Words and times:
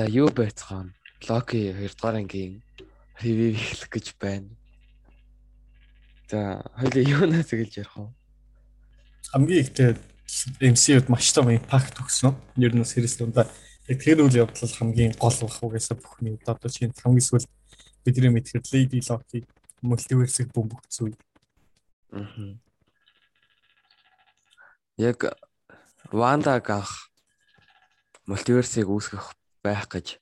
За 0.00 0.06
юу 0.08 0.30
байцгаана? 0.32 0.94
Локи 1.28 1.74
2 1.76 1.92
дугаар 1.92 2.16
ангийн 2.16 2.62
ревю 3.20 3.52
хийх 3.52 3.84
гэж 3.92 4.16
байна. 4.16 4.48
За 6.30 6.64
хоёул 6.72 7.04
юунаас 7.04 7.52
эхэлж 7.52 7.84
ярих 7.84 7.96
вэ? 7.96 8.08
Хамгийн 9.28 9.60
ихтэй 9.60 10.00
MCU-д 10.72 11.12
маш 11.12 11.28
том 11.36 11.52
импакт 11.52 12.00
өгсөн. 12.00 12.32
Ер 12.56 12.72
нь 12.72 12.80
series 12.80 13.20
дундаа 13.20 13.44
яг 13.92 14.00
тэр 14.00 14.24
үйл 14.24 14.40
явдал 14.40 14.72
хамгийн 14.72 15.20
гол 15.20 15.36
бах 15.36 15.60
угаасаа 15.60 16.00
бүхний 16.00 16.40
одоо 16.48 16.70
чинь 16.72 16.96
хамгийн 16.96 17.20
сүүл 17.20 17.44
бидний 18.00 18.32
мэдхээр 18.32 18.64
Lady 18.72 19.04
Loki 19.04 19.44
мультиверсийг 19.84 20.48
бөмбөгцсөн. 20.56 21.12
Аа. 22.16 22.56
Яг 24.96 25.36
Ванда 26.08 26.56
гах 26.64 27.12
мультиверсийг 28.24 28.88
үүсгэх 28.88 29.36
байх 29.62 29.88
гэж 29.88 30.20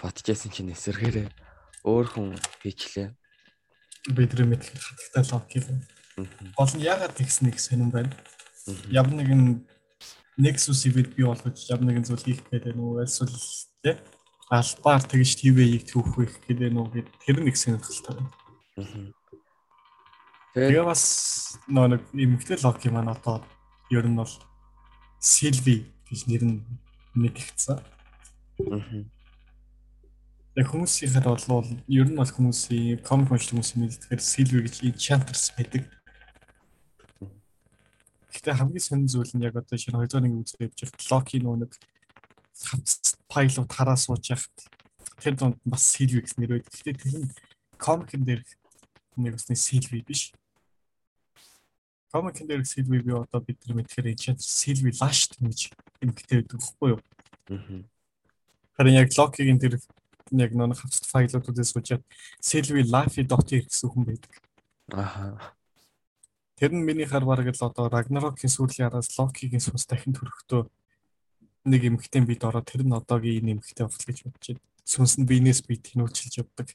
бодчихсон 0.00 0.52
чинь 0.52 0.72
эсэргээрээ 0.72 1.28
өөр 1.84 2.06
хүн 2.08 2.28
хийчлээ. 2.64 3.12
Бидний 4.12 4.48
мэдэх 4.48 4.76
хатагтай 4.76 5.24
логик 5.32 5.64
юм. 5.68 5.80
Гол 6.56 6.72
нь 6.76 6.84
яагаад 6.84 7.16
тэгснэг 7.16 7.56
сонирн 7.60 7.90
байна. 7.92 8.12
Ямар 8.88 9.16
нэгэн 9.16 9.64
Nexus 10.36 10.82
event 10.88 11.14
бий 11.14 11.24
болгож 11.24 11.58
ямар 11.70 11.84
нэгэн 11.86 12.04
зүйл 12.04 12.24
хийх 12.26 12.42
гэдэг 12.50 12.74
нүү 12.74 13.06
эсвэл 13.06 13.30
тий 13.86 13.94
албаар 14.50 15.02
тэгж 15.06 15.30
TV-ийг 15.40 15.86
түүхэх 15.88 16.42
гэдэг 16.50 16.74
нүү 16.74 16.86
гэд 16.90 17.08
тэр 17.22 17.36
нэг 17.40 17.54
сонирхолтой 17.54 18.18
байна. 18.18 19.14
Тэгээ 20.54 20.84
бас 20.84 21.04
нэг 21.70 22.02
эмгтэй 22.12 22.58
логик 22.60 22.90
маань 22.90 23.14
одоо 23.14 23.46
ер 23.94 24.04
нь 24.04 24.18
бол 24.18 24.34
Sylvie 25.22 25.86
гэж 26.10 26.20
нэр 26.26 26.42
нь 26.44 26.58
мэдэгдсэн. 27.14 27.93
Яг 30.54 30.70
хүмүүсийнхээр 30.70 31.26
бол 31.50 31.66
ер 31.90 32.06
нь 32.06 32.14
бол 32.14 32.30
хүмүүсийн 32.30 33.02
комик 33.02 33.34
уншдаг 33.34 33.58
хүмүүсийн 33.58 33.82
мэддэгээр 33.82 34.22
Silver 34.22 34.62
гэж 34.62 34.86
Enchantress 34.86 35.50
байдаг. 35.58 35.90
Гэтэ 38.30 38.54
хамгийн 38.54 38.78
сонир 38.78 39.10
зүйл 39.10 39.34
нь 39.34 39.42
яг 39.42 39.58
одоо 39.58 39.74
шинэ 39.74 39.98
2 39.98 40.06
дугаар 40.06 40.24
нэг 40.30 40.46
үзэж 40.46 40.62
явж 40.62 40.78
байхад 40.78 41.10
Loki 41.10 41.42
нөө 41.42 41.66
нэг 41.66 41.72
хавц 42.54 43.18
пайлот 43.26 43.66
хараа 43.74 43.98
сууж 43.98 44.30
яхад 44.30 44.54
тэр 45.18 45.34
донд 45.34 45.58
бас 45.66 45.82
Silver 45.90 46.22
гэсэн 46.22 46.38
нэр 46.38 46.62
байдаг. 46.62 46.70
Гэтэ 46.70 47.02
тэр 47.02 47.14
нь 47.18 47.34
комикэн 47.74 48.22
дээр 48.22 48.42
нэг 49.18 49.34
усны 49.34 49.58
Silver 49.58 50.06
биш. 50.06 50.30
Комикэн 52.14 52.46
дээр 52.46 52.62
Silver 52.62 53.02
би 53.02 53.10
одоо 53.10 53.42
бид 53.42 53.58
нар 53.66 53.82
мэдхээр 53.82 54.14
Enchantress 54.14 54.54
Silver 54.54 54.94
Lash 55.02 55.34
гэж 55.34 55.74
эмгтэй 55.98 56.46
байдаг 56.46 56.62
байхгүй 56.62 56.88
юу? 56.94 57.02
Харин 58.76 58.98
яг 58.98 59.10
Loki-гийн 59.14 59.60
тэр 59.62 59.78
яг 60.34 60.50
нэг 60.54 60.78
хавцт 60.78 61.06
файлуудаас 61.06 61.70
суучаад 61.70 62.02
Sylvie 62.42 62.86
Laffy.txt 62.86 63.70
гэсэн 63.70 63.90
хүн 63.90 64.04
байдаг. 64.08 64.32
Аха. 64.90 65.54
Тэр 66.58 66.74
нь 66.74 66.82
миний 66.82 67.06
хар 67.06 67.24
бараг 67.24 67.50
л 67.50 67.64
одоо 67.66 67.86
Ragnarok-ийн 67.86 68.50
сүүлийн 68.50 68.90
араас 68.90 69.14
Loki-гийн 69.18 69.62
сүнс 69.62 69.86
дахин 69.86 70.14
төрөхдөө 70.14 70.66
нэг 71.70 71.82
эмхтэн 71.86 72.26
бид 72.26 72.42
ороод 72.44 72.66
тэр 72.66 72.82
нь 72.82 72.94
одоогийн 72.94 73.46
энэ 73.46 73.52
эмхтэн 73.58 73.86
болох 73.86 74.06
гэж 74.06 74.18
бодож 74.26 74.46
байна. 74.54 74.62
Сүнс 74.84 75.14
нь 75.18 75.28
биенээс 75.28 75.62
бие 75.66 75.78
тэнүүлчилж 75.78 76.34
явдаг. 76.42 76.68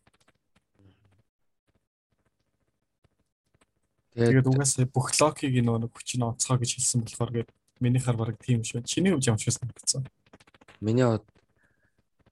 Тэгээд 4.16 4.52
угаасаа 4.52 4.88
бүх 4.88 5.16
Loki-гийн 5.16 5.68
нэг 5.68 5.92
хүчин 5.96 6.28
онцгой 6.28 6.60
гэж 6.60 6.80
хэлсэн 6.80 7.04
болохоор 7.04 7.32
гээд 7.32 7.50
миний 7.80 8.02
хар 8.04 8.18
бараг 8.20 8.36
тийм 8.42 8.64
шүү. 8.64 8.84
Чиний 8.84 9.16
хувьд 9.16 9.28
ямар 9.32 9.40
ч 9.40 9.48
байсан 9.48 9.70
гэсэн. 9.72 10.04
Миний 10.82 11.08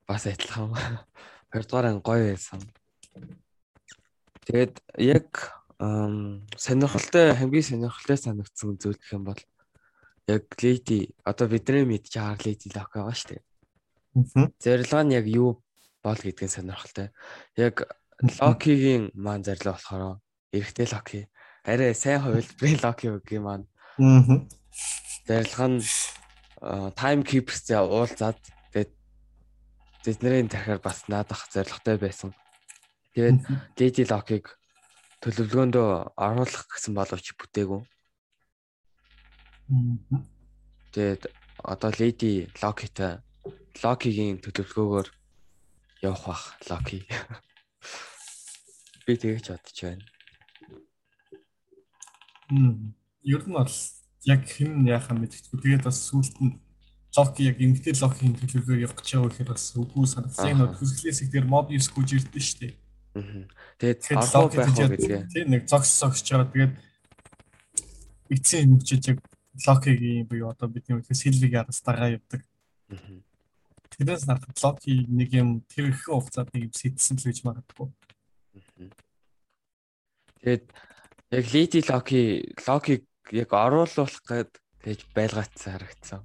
бас 0.08 0.26
адилхан. 0.26 0.72
Хоёрдугаар 1.52 2.00
гоё 2.00 2.32
байсан. 2.32 2.64
Тэгээд 4.48 4.80
яг 5.04 5.60
сонирхолтой 6.56 7.36
хамгийн 7.36 7.68
сонирхолтой 7.68 8.18
санагдсан 8.18 8.80
зүйл 8.80 8.96
гэх 8.96 9.14
юм 9.14 9.28
бол 9.28 9.42
яг 10.28 10.44
Lady 10.64 11.12
одоо 11.28 11.48
бидний 11.52 11.84
мэдж 11.84 12.16
байгаа 12.16 12.40
Lady 12.48 12.72
Lock 12.72 12.96
байгаа 12.96 13.16
шүү 13.16 13.30
дээ. 13.36 13.44
Зорилго 14.64 15.00
нь 15.04 15.16
яг 15.20 15.26
юу 15.28 15.60
бол 16.04 16.16
гэдгийг 16.16 16.52
сонирхолтой. 16.52 17.12
Яг 17.60 17.84
Loki-гийн 18.24 19.12
маань 19.14 19.44
зорилго 19.44 19.76
болохоор 19.76 20.20
эрэгтэй 20.56 20.88
Loki 20.90 21.28
арай 21.68 21.92
сайн 21.94 22.24
хувилбарын 22.24 22.80
Loki 22.84 23.08
үгүй 23.12 23.40
маань. 23.44 23.68
Зорилго 25.28 25.66
нь 25.68 25.84
time 26.96 27.22
keepers-тэй 27.28 27.78
уулзаад 27.78 28.40
Тэдний 30.08 30.48
дахиад 30.48 30.80
бас 30.80 31.04
наадах 31.12 31.52
зоригтой 31.52 32.00
байсан. 32.00 32.32
Тэгээд 33.12 33.44
Lady 33.76 34.04
Lock-ыг 34.08 34.56
төлөвлөгөөндөө 35.20 36.16
оруулах 36.16 36.64
гэсэн 36.72 36.96
боловч 36.96 37.36
бүтээгүй. 37.36 37.84
Тэгээд 40.96 41.28
одоо 41.60 41.92
Lady 42.00 42.48
Lock-тэй 42.64 43.20
Lock-ийн 43.84 44.40
төлөвлөгөөгөөр 44.40 45.08
явах 46.08 46.24
бах 46.24 46.44
Lock. 46.72 46.88
Би 49.04 49.14
тэгэж 49.20 49.52
бодож 49.52 49.78
байна. 49.84 50.08
Хм. 52.48 52.96
Ер 53.28 53.44
нь 53.44 53.52
бол 53.60 53.76
яг 54.24 54.42
хэн 54.48 54.88
яхаа 54.88 55.20
мэдчихгүй. 55.20 55.60
Тэгээд 55.68 55.84
бас 55.84 56.00
сүулт 56.08 56.32
нь 56.40 56.56
локи 57.16 57.48
яг 57.48 57.58
эмгтэй 57.62 57.94
локийн 57.96 58.36
төлөвлөгөө 58.36 58.84
явах 58.84 58.98
гэж 59.00 59.08
байгаа 59.16 59.30
гэхээр 59.32 59.52
бас 59.54 59.66
үгүй 59.78 60.06
санагдсан. 60.08 60.52
Энэ 60.52 60.76
хөсгөлээс 60.76 61.22
их 61.24 61.32
тэр 61.32 61.46
моб 61.48 61.72
юус 61.72 61.88
гүйж 61.90 62.10
ирдэ 62.20 62.42
шүү 62.42 62.60
дээ. 62.62 62.74
Тэгээд 63.80 64.02
алуу 64.18 64.50
байх 64.52 64.74
гэдэг. 64.76 65.32
Тийм 65.32 65.48
нэг 65.54 65.64
зогс 65.66 65.90
зогсож 65.98 66.28
байгаа. 66.28 66.52
Тэгээд 66.54 66.74
эцсийн 68.30 68.76
эмгчиж 68.76 69.04
яг 69.16 69.20
локигийн 69.66 70.28
буюу 70.28 70.52
одоо 70.52 70.68
бидний 70.70 71.00
үгээс 71.00 71.24
сэлвиг 71.26 71.54
араас 71.56 71.82
дагаа 71.82 72.18
явдаг. 72.18 72.42
Тэрээс 73.98 74.30
харахад 74.30 74.58
локи 74.62 74.94
нэг 75.10 75.30
юм 75.34 75.66
тэр 75.66 75.90
их 75.90 76.06
хугацаанд 76.06 76.54
нэг 76.54 76.70
юм 76.70 76.74
сэтсэн 76.76 77.18
л 77.18 77.26
гэж 77.26 77.40
магадгүй. 77.48 77.88
Тэгээд 80.44 80.66
яг 81.34 81.46
леди 81.54 81.80
локи 81.90 82.22
локиг 82.68 83.04
яг 83.34 83.50
оруулах 83.50 84.22
гээд 84.28 84.52
тэгж 84.86 85.02
байлгаацсан 85.18 85.72
харагдсан. 85.74 86.22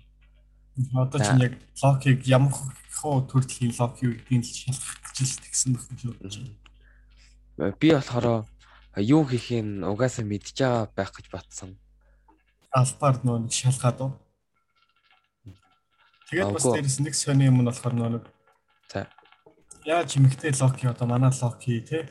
Одоо 0.94 1.21
чинь 1.21 1.43
яг 1.44 1.55
локиг 1.83 2.25
ямар 2.25 2.53
хөө 2.53 3.28
төрлийн 3.28 3.77
лок 3.77 4.00
юу 4.00 4.16
гэдгийг 4.16 4.41
л 4.41 4.56
шалгах 4.56 4.97
гэж 5.05 5.16
л 5.21 5.43
тэгсэн 5.44 5.72
гэж 5.77 6.00
бодож 6.09 6.34
байна. 6.41 7.77
Би 7.77 7.88
болохоор 7.93 8.49
юу 8.97 9.22
хийхийг 9.28 9.84
угаасаа 9.84 10.25
мэдж 10.25 10.56
байгаа 10.56 10.88
байх 10.97 11.12
гэж 11.12 11.27
батсан. 11.28 11.77
Албаар 12.72 13.21
нөө 13.21 13.38
нэг 13.44 13.53
шалгаад 13.53 14.00
уу. 14.00 14.12
Тэгээд 16.33 16.53
бас 16.56 16.65
дээрс 16.65 16.99
нэг 17.04 17.15
сони 17.21 17.53
юм 17.53 17.60
нь 17.60 17.69
болохоор 17.69 17.93
нөө 17.93 18.10
нэг 18.16 18.25
за 18.89 19.12
яаж 19.84 20.16
чимэгтэй 20.16 20.56
локи 20.56 20.89
одоо 20.89 21.04
манай 21.04 21.33
локи 21.37 21.84
те 21.84 22.09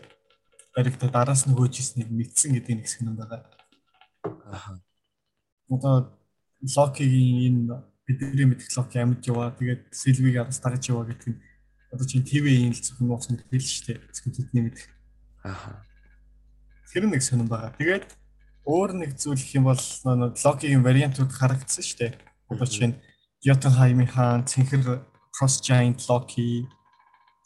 баригта 0.76 1.10
дараас 1.10 1.50
нь 1.50 1.58
хөөжсэнийг 1.58 2.14
мэдсэн 2.14 2.54
гэдэг 2.54 2.74
нэг 2.78 2.86
хэсэг 2.86 3.10
юм 3.10 3.18
байгаа. 3.18 3.42
Аа. 4.46 4.78
Одоо 5.66 6.14
локигийн 6.62 7.66
энэ 7.66 7.91
бидний 8.18 8.58
лог 8.75 8.90
амьд 8.96 9.24
яваа. 9.28 9.56
Тэгээд 9.56 9.81
Сильвиг 9.92 10.36
араас 10.42 10.60
дагаж 10.60 10.84
яваа 10.90 11.06
гэдэг 11.08 11.28
нь 11.31 11.40
одоо 11.92 12.08
чинь 12.08 12.24
ТV-ийн 12.24 12.72
л 12.72 12.81
зөвхөн 12.81 13.08
нууц 13.08 13.28
мэдээлэл 13.30 13.72
шүү 13.72 13.86
дээ. 13.92 14.00
Зөвхөн 14.12 14.36
тэдний 14.36 14.63
мэдэх. 14.68 14.88
Аа. 15.44 15.84
Тэр 16.92 17.08
нэг 17.08 17.24
сонирн 17.24 17.52
байгаа. 17.52 17.75
Тэгээд 17.75 18.08
өөр 18.68 18.92
нэг 18.96 19.12
зүйл 19.19 19.40
гэх 19.40 19.56
юм 19.60 19.68
бол 19.68 19.84
логигийн 20.08 20.84
вариантууд 20.84 21.31
харагдсан 21.31 21.84
шүү 21.84 22.00
дээ. 22.00 22.13
Одоо 22.52 22.68
чинь 22.68 22.96
Jotunheim 23.44 24.06
хаан, 24.08 24.46
Цэнхэр 24.48 25.04
Cross 25.34 25.64
Giant 25.66 26.00
Loki 26.07 26.68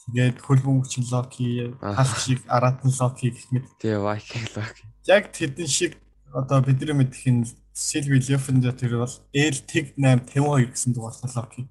тэгээд 0.06 0.38
хөлбөмбөг 0.46 0.86
чин 0.86 1.06
Loki, 1.10 1.74
халх 1.82 2.18
шиг 2.22 2.42
Аратан 2.46 2.94
Loki 2.94 3.34
гэх 3.34 3.50
мэт. 3.50 3.66
Тэгээ 3.82 4.02
Viking 4.02 4.46
Loki. 4.54 4.84
Яг 5.10 5.34
тэдэн 5.34 5.70
шиг 5.70 5.98
одоо 6.30 6.62
бидний 6.62 6.94
мэдэх 6.94 7.26
энэ 7.26 7.50
Сильви 7.76 8.24
Лефендер 8.24 8.72
тэр 8.72 9.04
бол 9.04 9.12
L 9.36 9.58
Тэг 9.68 9.92
8 10.00 10.32
52 10.32 10.72
гэсэн 10.72 10.96
дугаартай 10.96 11.32
локи. 11.36 11.68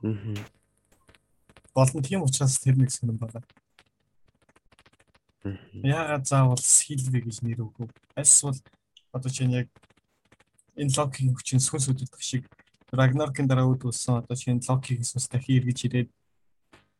Аа. 0.00 0.40
Болон 1.76 2.00
тийм 2.00 2.24
учраас 2.24 2.56
тэр 2.64 2.80
нэг 2.80 2.88
сонирн 2.88 3.20
байна. 3.20 3.44
Яагаад 5.84 6.24
заавал 6.24 6.56
Сильви 6.56 7.20
гэж 7.20 7.44
нэр 7.44 7.60
өгөө? 7.60 7.92
Эсвэл 8.16 8.56
одоо 9.12 9.28
чинь 9.28 9.52
яг 9.52 9.68
энэ 10.80 10.96
локийн 10.96 11.36
хүчин 11.36 11.60
сүнс 11.60 11.92
үддэх 11.92 12.24
шиг 12.24 12.48
Рагнаркийн 12.88 13.44
дараа 13.44 13.68
үүдүүлсэн 13.68 14.24
одоо 14.24 14.36
чинь 14.40 14.64
локийн 14.64 15.04
сүнс 15.04 15.28
дахин 15.28 15.60
эргэж 15.60 15.78
ирээд 15.92 16.08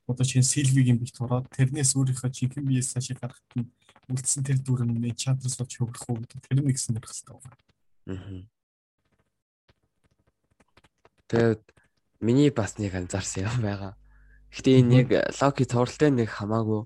одоо 0.05 0.25
чинь 0.29 0.45
Сильвигийн 0.45 1.01
бит 1.01 1.17
тураад 1.17 1.49
тэрнээс 1.49 1.97
өөрийнхөө 1.97 2.29
жинхэнэ 2.29 2.69
биеэс 2.69 2.93
цаашаа 2.93 3.17
гаргахад 3.17 3.57
нь 3.57 3.73
үлдсэн 4.13 4.45
тэр 4.45 4.61
дүр 4.61 4.85
нь 4.85 5.01
Enchantress 5.01 5.57
болж 5.57 5.73
хөврөх 5.73 6.05
үү 6.13 6.19
гэдэг 6.29 6.41
тэр 6.45 6.61
нэг 6.61 6.77
сонирхолтой 6.77 7.41
байна. 7.41 7.57
Аа. 7.57 7.74
Тэгээд 11.29 11.63
миний 12.21 12.51
бас 12.53 12.77
нэг 12.79 12.95
анзаарсан 12.95 13.49
юм 13.49 13.61
байгаа. 13.65 13.97
Гэтэ 14.53 14.71
энэ 14.81 14.95
яг 15.03 15.09
Локи 15.41 15.65
цувралтай 15.65 16.11
нэг 16.13 16.29
хамаагүй. 16.29 16.85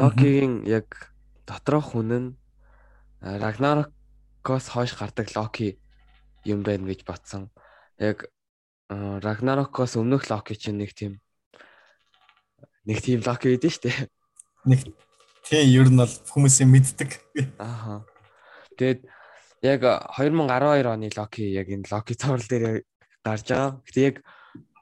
Локигийн 0.00 0.64
яг 0.64 1.12
доторх 1.44 1.92
хүн 1.92 2.10
нь 2.16 2.34
Рагнарокоос 3.20 4.66
хойш 4.72 4.96
гардаг 4.96 5.28
Локи 5.36 5.78
юм 6.48 6.64
байна 6.64 6.88
гэж 6.88 7.04
батсан. 7.04 7.52
Яг 8.00 8.32
Рагнарокоос 8.88 10.00
өмнөх 10.00 10.32
Локи 10.32 10.56
чинь 10.56 10.80
нэг 10.80 10.96
тийм 10.96 11.20
нэг 12.88 12.98
тийм 13.04 13.20
Локи 13.20 13.52
гэдэг 13.52 13.68
нь 13.68 13.74
шүү 13.76 13.84
дээ. 13.84 14.08
Нэг 14.64 14.80
тийм 15.44 15.64
ер 15.70 15.88
нь 15.92 16.00
бол 16.00 16.14
хүмүүсийн 16.34 16.72
мэддэг. 16.72 17.20
Ааха. 17.60 18.02
Тэгээд 18.74 19.06
яг 19.62 19.80
2012 20.18 20.86
оны 20.86 21.08
Локи 21.16 21.42
яг 21.46 21.68
энэ 21.70 21.86
Локи 21.90 22.14
цоврал 22.14 22.42
дээр 22.50 22.82
гарч 23.22 23.46
байгаа. 23.46 23.78
Гэтэ 23.86 24.00
яг 24.02 24.16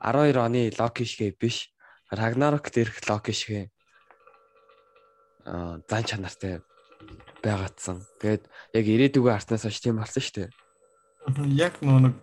12 0.01 0.37
оны 0.41 0.73
Локи 0.79 1.05
шиг 1.05 1.37
биш. 1.39 1.69
Рагнарок 2.11 2.73
дээрх 2.73 3.05
Локи 3.09 3.33
шиг 3.33 3.69
аа 5.45 5.81
зан 5.89 6.05
чанартай 6.05 6.61
байгаадсан. 7.45 8.05
Тэгээд 8.21 8.49
яг 8.75 8.85
ирээдүгөө 8.89 9.33
артнаас 9.37 9.65
хойш 9.69 9.81
тийм 9.81 10.01
болсон 10.01 10.23
шүү 10.25 10.37
дээ. 10.37 10.51
Яг 11.61 11.81
нэг 11.85 12.17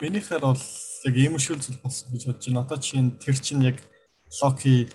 минийхээр 0.00 0.42
бол 0.46 0.62
яг 1.06 1.14
ийм 1.14 1.38
шүл 1.38 1.58
зүйл 1.58 1.82
болсон 1.82 2.14
гэж 2.14 2.22
бодож 2.26 2.46
байна. 2.46 2.62
Одоо 2.62 2.78
чинь 2.78 3.18
тэр 3.18 3.36
чинь 3.38 3.66
яг 3.66 3.82
Локи 4.42 4.90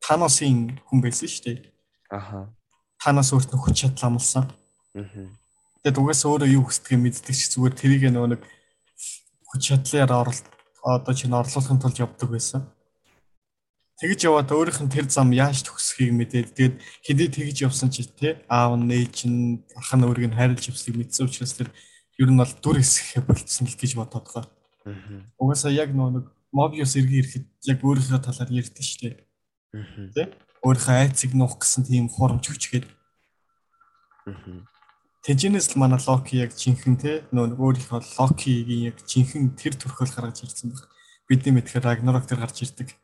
Таносын 0.00 0.80
хүн 0.86 1.00
байсан 1.04 1.28
шүү 1.28 1.44
дээ. 1.44 1.58
Аха. 2.10 2.52
Танос 3.02 3.32
өөртөө 3.36 3.58
хүч 3.60 3.76
чадал 3.84 4.14
амласан. 4.14 4.46
Аа. 4.96 5.28
Тэгээд 5.84 6.00
угаасаа 6.00 6.30
өөрөө 6.32 6.50
юу 6.56 6.64
хүсдгийг 6.66 7.00
мэддэг 7.04 7.36
ч 7.36 7.52
зүгээр 7.52 7.74
тэрийг 7.76 8.02
нөгөө 8.10 8.30
нэг 8.32 8.42
хүч 9.46 9.62
чадлаар 9.70 10.12
оролт 10.24 10.46
одоо 10.82 11.14
чинь 11.14 11.36
орлуулахын 11.36 11.78
тулд 11.78 12.00
явдаг 12.00 12.28
байсан. 12.32 12.62
Тэгж 13.96 14.28
яваад 14.28 14.52
өөрийнх 14.52 14.80
нь 14.84 14.92
тэр 14.92 15.06
зам 15.08 15.32
яаж 15.32 15.64
төгсөхийг 15.64 16.12
мэдээд 16.12 16.48
тэгээд 16.52 16.74
хэдий 17.04 17.28
тэгж 17.32 17.56
явсан 17.64 17.88
ч 17.88 18.04
тий 18.12 18.36
аав 18.44 18.76
нь 18.76 18.92
ээж 18.92 19.24
нь 19.24 19.64
ах 19.72 19.90
нь 19.96 20.04
өөрийг 20.04 20.32
нь 20.32 20.36
хайрлаж 20.36 20.68
явсныг 20.68 21.00
мэдсэн 21.00 21.28
учраас 21.28 21.56
тэр 21.56 21.72
ер 22.20 22.28
нь 22.28 22.36
бол 22.36 22.52
дүр 22.60 22.76
хэсэхэ 22.80 23.24
болцсон 23.24 23.64
л 23.68 23.76
гэж 23.76 23.92
бодоод 23.96 24.26
байгаа. 24.28 24.44
Угаасаа 25.40 25.72
яг 25.72 25.96
нэг 25.96 26.28
Mobius 26.52 26.92
иргэн 26.96 27.20
ирэхэд 27.24 27.46
яг 27.72 27.78
өөрийнхөө 27.80 28.20
талаар 28.20 28.50
ярьдэн 28.52 28.84
шүү 28.84 29.00
дээ. 29.00 29.16
Тий 30.12 30.26
өөрийнхөө 30.60 30.96
айцыг 31.00 31.32
нуух 31.32 31.56
гэсэн 31.56 31.82
тийм 31.88 32.06
хурамч 32.12 32.52
хүчгээд. 32.52 32.86
Тэжинээс 35.26 35.74
л 35.74 35.82
манай 35.82 35.98
Локи 36.06 36.38
яг 36.38 36.54
жинхэнэ 36.54 36.98
тий 37.02 37.16
нөө 37.34 37.58
өөрийнхөө 37.58 37.98
Локигийн 38.14 38.94
яг 38.94 39.02
жинхэнэ 39.02 39.58
тэр 39.58 39.74
төрхөөл 39.74 40.14
гаргаж 40.14 40.46
ирсэн 40.46 40.70
баг. 40.70 40.86
Бидний 41.26 41.50
мэдхээр 41.50 41.82
Ragnarok 41.82 42.30
тэр 42.30 42.46
гарч 42.46 42.62
ирдэг. 42.62 42.94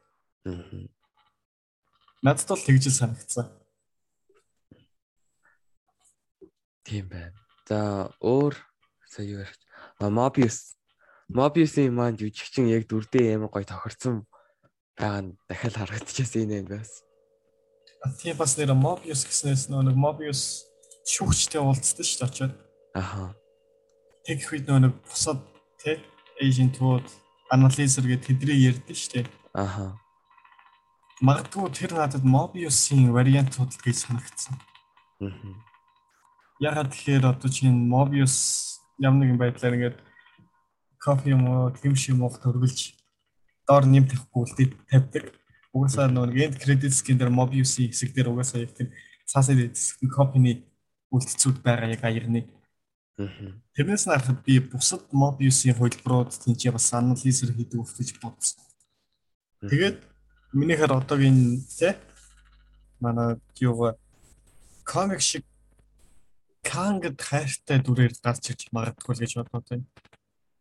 Надад 2.23 2.47
бол 2.47 2.63
тэгж 2.63 2.95
санагдсан. 2.95 3.51
Тийм 6.87 7.11
байна. 7.11 7.35
За 7.67 8.15
өөр 8.23 8.55
сая 9.11 9.27
юу 9.27 9.43
ярих. 9.43 9.59
Mobius. 9.99 10.79
Mobius-ийн 11.27 11.91
маань 11.91 12.15
жүжигчин 12.15 12.71
яг 12.71 12.87
дүрдээ 12.87 13.35
амар 13.35 13.51
гоё 13.51 13.67
тохирсон 13.67 14.31
байгаа 14.95 15.27
нь 15.27 15.35
дахиад 15.51 15.75
харагдчихсан 15.75 16.55
энэ 16.55 16.71
бас. 16.71 17.03
Тийм 18.23 18.39
бас 18.39 18.55
нэр 18.55 18.79
Mobius 18.79 19.27
гэснээс 19.27 19.75
нэг 19.75 19.99
Mobius 19.99 20.71
шүүгчтэй 21.07 21.61
уулзсан 21.61 22.05
шүү 22.05 22.19
дээ 22.21 22.29
очоод. 22.31 22.55
Аха. 22.95 23.35
Тэг 24.27 24.39
их 24.43 24.53
үед 24.53 24.69
нэг 24.69 24.95
бусад 25.07 25.41
тий 25.83 25.99
эйжентууд 26.39 27.07
анализер 27.51 28.07
гэдэг 28.07 28.27
тэдрээ 28.39 28.59
ярьдэн 28.71 28.97
шүү 28.97 29.13
дээ. 29.23 29.27
Аха 29.55 30.03
магадгүй 31.23 31.71
тэр 31.71 31.95
надад 31.95 32.27
Mobius-ийн 32.27 33.15
вариантууд 33.15 33.71
л 33.71 33.83
гэж 33.87 33.97
санагдсан. 34.03 34.59
Аа. 35.23 35.31
Ягаад 36.59 36.91
тэгэхээр 36.91 37.31
одоо 37.31 37.47
чинь 37.47 37.87
Mobius 37.87 38.83
ямар 38.99 39.23
нэгэн 39.23 39.39
байдлаар 39.39 39.77
ингээд 39.79 39.99
кофе 40.99 41.31
юм 41.31 41.47
уу, 41.47 41.71
тэмш 41.71 42.11
юм 42.11 42.27
уу 42.27 42.35
төрүүлж 42.35 42.99
доор 43.71 43.87
нэм 43.87 44.11
тавихгүй 44.11 44.43
үлдээ 44.43 44.69
тавьдаг. 44.91 45.25
Угаасаа 45.71 46.11
нэг 46.11 46.35
end 46.35 46.57
credits-ийн 46.59 47.19
дээр 47.19 47.31
Mobius-ийн 47.31 47.95
хэсэг 47.95 48.11
дээр 48.11 48.35
угаасаа 48.35 48.67
яг 48.67 48.75
тийм 48.75 48.91
цаасаа 49.31 49.55
хэсэг 49.55 50.03
кофений 50.11 50.67
үлдцүүд 51.13 51.61
байгаа 51.63 51.93
яг 51.93 52.03
аярны. 52.05 52.49
Аа. 53.21 53.29
Тэрнээс 53.77 54.09
нарахад 54.09 54.41
би 54.43 54.59
бусад 54.59 55.05
Mobius-ийн 55.13 55.77
хөлбөрүүд 55.77 56.33
тийч 56.43 56.73
бас 56.73 56.89
анализер 56.97 57.53
хийдэг 57.53 57.85
гэж 57.85 58.19
бодсон. 58.19 58.65
Тэгээд 59.69 60.01
Минийхээр 60.53 60.93
одоогийн 60.93 61.65
тий 61.65 61.97
манай 63.01 63.41
юу 63.61 63.97
комик 64.85 65.21
шиг 65.21 65.45
Кангд 66.63 67.19
хайртай 67.21 67.81
дүрээр 67.81 68.13
гарч 68.21 68.53
ирж 68.53 68.69
магадгүй 68.77 69.17
гэж 69.17 69.33
бодоод 69.41 69.67
байна. 69.69 69.87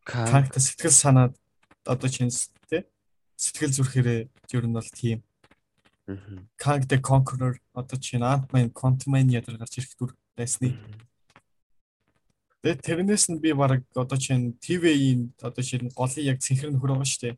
Кангд 0.07 0.55
сэтгэл 0.55 0.95
санаад 0.95 1.35
одоо 1.83 2.09
чинь 2.09 2.31
тий 2.71 2.87
сэтгэл 3.35 3.75
зүрхээрээ 3.75 4.21
ер 4.55 4.65
нь 4.67 4.75
бол 4.79 4.89
тийм. 4.95 5.19
Kang 6.57 6.83
the 6.87 6.97
Conqueror 6.99 7.59
одоо 7.73 7.97
чинь 7.99 8.23
Ant-Man 8.23 8.71
Quantumania 8.71 9.43
дээр 9.43 9.59
гарч 9.59 9.77
ирэх 9.77 9.93
дүр 9.99 10.11
байсны. 10.41 10.73
Тэгээд 12.61 12.81
тэрнээс 12.85 13.25
нь 13.29 13.41
би 13.41 13.53
баг 13.53 13.81
одоо 13.97 14.17
чинь 14.17 14.53
TV-ийн 14.61 15.33
одоо 15.41 15.63
чинь 15.65 15.89
голын 15.93 16.25
яг 16.29 16.37
цэнхэр 16.41 16.69
нөхөр 16.73 16.93
байгаа 16.93 17.09
шүү 17.09 17.21
дээ. 17.21 17.35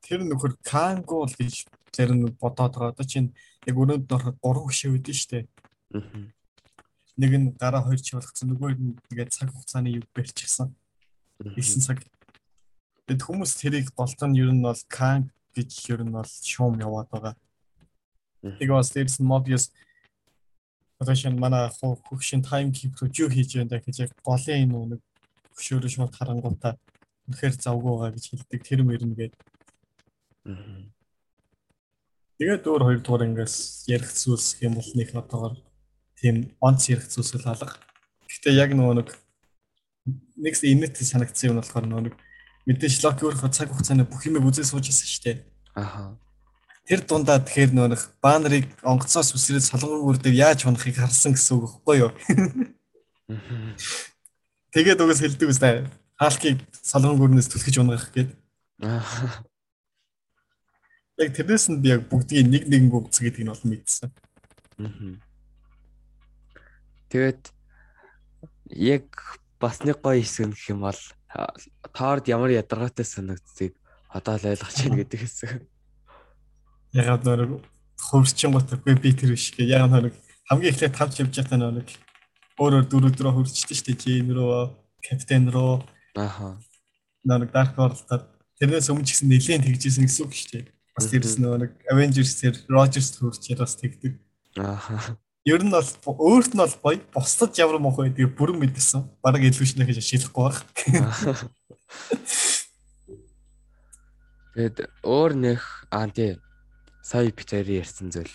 Тэр 0.00 0.20
нөхөр 0.24 0.56
Кангул 0.64 1.28
гэж 1.28 1.68
нь 2.16 2.32
бодоод 2.40 2.72
байгаа. 2.72 2.92
Одоо 2.96 3.04
чинь 3.04 3.36
яг 3.68 3.76
өрөөнд 3.76 4.08
ороход 4.08 4.36
гурван 4.40 4.72
гişэ 4.72 4.88
үүдэн 4.88 5.16
штэ. 5.16 5.38
Нэг 7.20 7.32
нь 7.36 7.52
гараа 7.60 7.84
хоёр 7.84 8.00
чи 8.00 8.16
болгоцсон, 8.16 8.56
нөгөө 8.56 8.70
нь 8.72 8.96
тэгээд 9.12 9.36
цаг 9.36 9.52
хугацааны 9.52 10.00
юг 10.00 10.08
барьчихсан. 10.16 10.72
9 11.44 11.84
цаг. 11.84 12.00
Тэгэд 13.04 13.20
хүмүүс 13.20 13.52
тэрийг 13.60 13.92
голтоо 13.92 14.32
нь 14.32 14.40
ер 14.40 14.48
нь 14.48 14.64
бол 14.64 14.80
Канг 14.88 15.28
гэж 15.52 15.92
ер 15.92 16.00
нь 16.08 16.16
бол 16.16 16.24
шуум 16.24 16.80
яваад 16.80 17.12
байгаа. 17.12 17.34
Тэгээ 18.40 18.72
бас 18.72 18.90
дээрс 18.96 19.20
нь 19.20 19.28
Mobius 19.28 19.68
одоо 21.02 21.14
шинэ 21.18 21.42
манай 21.42 21.66
хөгшин 21.74 22.46
таймкип 22.46 22.94
руу 23.02 23.10
юу 23.10 23.28
хийж 23.34 23.58
байна 23.58 23.82
гэж 23.82 23.96
яг 24.06 24.10
голын 24.22 24.62
энэ 24.62 24.78
нэг 24.94 25.00
хөшөөрөө 25.58 25.90
шууд 25.90 26.14
харангуйтаа 26.14 26.78
үнэхээр 27.26 27.54
завгүй 27.58 27.92
байгаа 27.92 28.14
гэж 28.14 28.24
хэлдэг. 28.30 28.60
Тэр 28.62 28.80
мөрнө 28.86 29.18
гэдэг 29.18 29.42
Тэгээд 32.42 32.66
өөр 32.66 32.82
хоёр 32.82 33.00
дугаар 33.06 33.26
ингээс 33.30 33.86
ярих 33.86 34.10
зүйлс 34.10 34.58
юм 34.66 34.74
бол 34.74 34.90
нэг 34.98 35.14
одоогор 35.14 35.54
тийм 36.18 36.50
онц 36.58 36.90
ярих 36.90 37.06
зүйлс 37.06 37.38
л 37.38 37.46
алга. 37.46 37.78
Гэхдээ 38.26 38.58
яг 38.58 38.74
нөгөө 38.74 38.94
нэг 38.98 39.08
нэг 40.42 40.54
инэт 40.66 40.98
санагдсан 40.98 41.54
юм 41.54 41.62
болохоор 41.62 41.86
нөгөө 41.86 42.04
нэг 42.10 42.14
мэдээж 42.66 42.94
лок 43.06 43.22
өөрөө 43.22 43.54
цаг 43.54 43.70
хугацааны 43.70 44.10
бүх 44.10 44.26
юмыг 44.26 44.42
үзээ 44.42 44.66
сууж 44.66 44.90
ирсэн 44.90 45.06
шүү 45.06 45.22
дээ. 45.22 45.36
Аха. 45.78 46.18
Тэр 46.82 47.00
дундаа 47.06 47.38
тэгэхээр 47.38 47.70
нэг 47.78 48.02
банерыг 48.18 48.66
онгоцоос 48.82 49.34
үсрээд 49.38 49.62
солонгор 49.62 50.18
дээр 50.18 50.50
яаж 50.50 50.66
хунахыг 50.66 50.98
харсан 50.98 51.32
гэсэн 51.32 51.62
үг 51.62 51.70
байхгүй 51.70 51.96
юу? 52.02 52.10
Тэгээд 54.74 54.98
угс 54.98 55.22
хэлдэг 55.22 55.48
үстэй. 55.48 55.86
Хаалкийг 56.18 56.58
солонгор 56.82 57.30
гүрнээс 57.30 57.48
түлхэж 57.54 57.76
унгах 57.78 58.10
гээд. 58.10 58.34
Яг 61.22 61.30
тэрнээс 61.38 61.70
нь 61.70 61.78
би 61.78 61.94
яг 61.94 62.10
бүгдийг 62.10 62.50
нэг 62.50 62.64
нэгэн 62.66 62.90
үгц 62.90 63.22
гэдгийг 63.22 63.46
нь 63.46 63.52
бол 63.52 63.64
мэдсэн. 63.68 64.10
Тэгээд 67.12 67.42
яг 68.74 69.06
бас 69.60 69.86
нэг 69.86 70.02
гоё 70.02 70.18
хэсэг 70.18 70.50
гэх 70.50 70.74
юм 70.74 70.82
бол 70.82 71.00
тоорд 71.94 72.26
ямар 72.26 72.50
ядаргаатай 72.50 73.06
санагдцыг 73.06 73.76
одоо 74.08 74.34
л 74.40 74.50
ойлгож 74.50 74.76
байна 74.82 74.98
гэдэг 75.04 75.20
хэсэг. 75.20 75.50
Яг 76.92 77.24
нэг 77.24 77.64
хөвсчин 78.10 78.52
гот 78.52 78.72
би 78.84 79.12
тэр 79.12 79.32
биш 79.32 79.52
гэ. 79.56 79.64
Яг 79.64 79.90
нэг 79.90 80.14
хамгийн 80.48 80.72
эхлээд 80.74 80.96
тавч 80.96 81.20
явж 81.24 81.34
байгаа 81.40 81.72
нэг 81.72 81.88
өөрөөр 82.60 82.84
дөрөв 82.86 83.12
дөрөв 83.16 83.34
хөрчдөө 83.40 83.76
штэ 83.76 83.96
Джейн 83.96 84.28
руу, 84.36 84.76
капитан 85.00 85.48
руу. 85.48 85.80
Аха. 86.14 86.60
Нэг 87.24 87.50
Dark 87.52 87.78
World-аар 87.80 88.28
тэрнээс 88.60 88.92
өмнө 88.92 89.08
ч 89.08 89.16
гэсэн 89.16 89.28
нэлээд 89.32 89.64
тэгжсэн 89.64 90.04
гэсэн 90.04 90.24
үг 90.28 90.34
штэ. 90.36 90.68
Бас 90.92 91.08
тэрс 91.08 91.40
нэг 91.40 91.72
Avengers 91.88 92.36
тэр 92.36 92.54
Rogers 92.68 93.16
төрч 93.16 93.56
бас 93.56 93.80
тэгдэг. 93.80 94.20
Аа. 94.60 95.16
Ер 95.48 95.64
нь 95.64 95.72
бол 95.72 95.88
өөрт 96.06 96.52
нь 96.54 96.60
бол 96.60 96.76
гоё. 96.84 97.00
Бусдад 97.16 97.56
ямар 97.56 97.80
мохоо 97.80 98.06
гэдэг 98.06 98.36
бүрэн 98.36 98.60
мэдсэн. 98.60 99.08
Бараг 99.24 99.42
илүү 99.42 99.66
шинэ 99.66 99.88
гэж 99.88 99.98
ашиглахгүй 99.98 100.44
баг. 100.44 100.60
Тэгэд 104.52 104.84
өөр 105.00 105.32
нэх 105.32 105.88
аа 105.88 106.06
тий. 106.12 106.36
Сая 107.02 107.34
Питери 107.34 107.82
ярьсан 107.82 108.14
зүйл. 108.14 108.30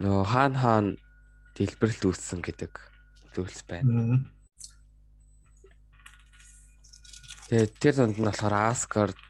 Нөгөө 0.00 0.24
хаан 0.24 0.54
хаан 0.56 0.86
дэлбэрэлт 1.52 2.08
үүссэн 2.08 2.40
гэдэг 2.40 2.72
зүйлс 3.36 3.60
байна. 3.68 4.24
Тэгээд 7.52 7.72
тэр 7.76 7.94
донд 8.00 8.16
нь 8.16 8.24
болохоор 8.24 8.56
Asgard 8.72 9.24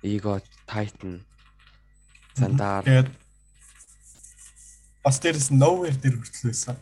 Ego 0.00 0.40
Titan 0.64 1.20
Сандаар. 2.32 2.88
Тэгээд 2.88 3.10
бас 5.04 5.16
дээрс 5.20 5.52
Nowhere 5.52 5.96
дээр 6.00 6.16
хүртэл 6.24 6.48
байсан. 6.48 6.76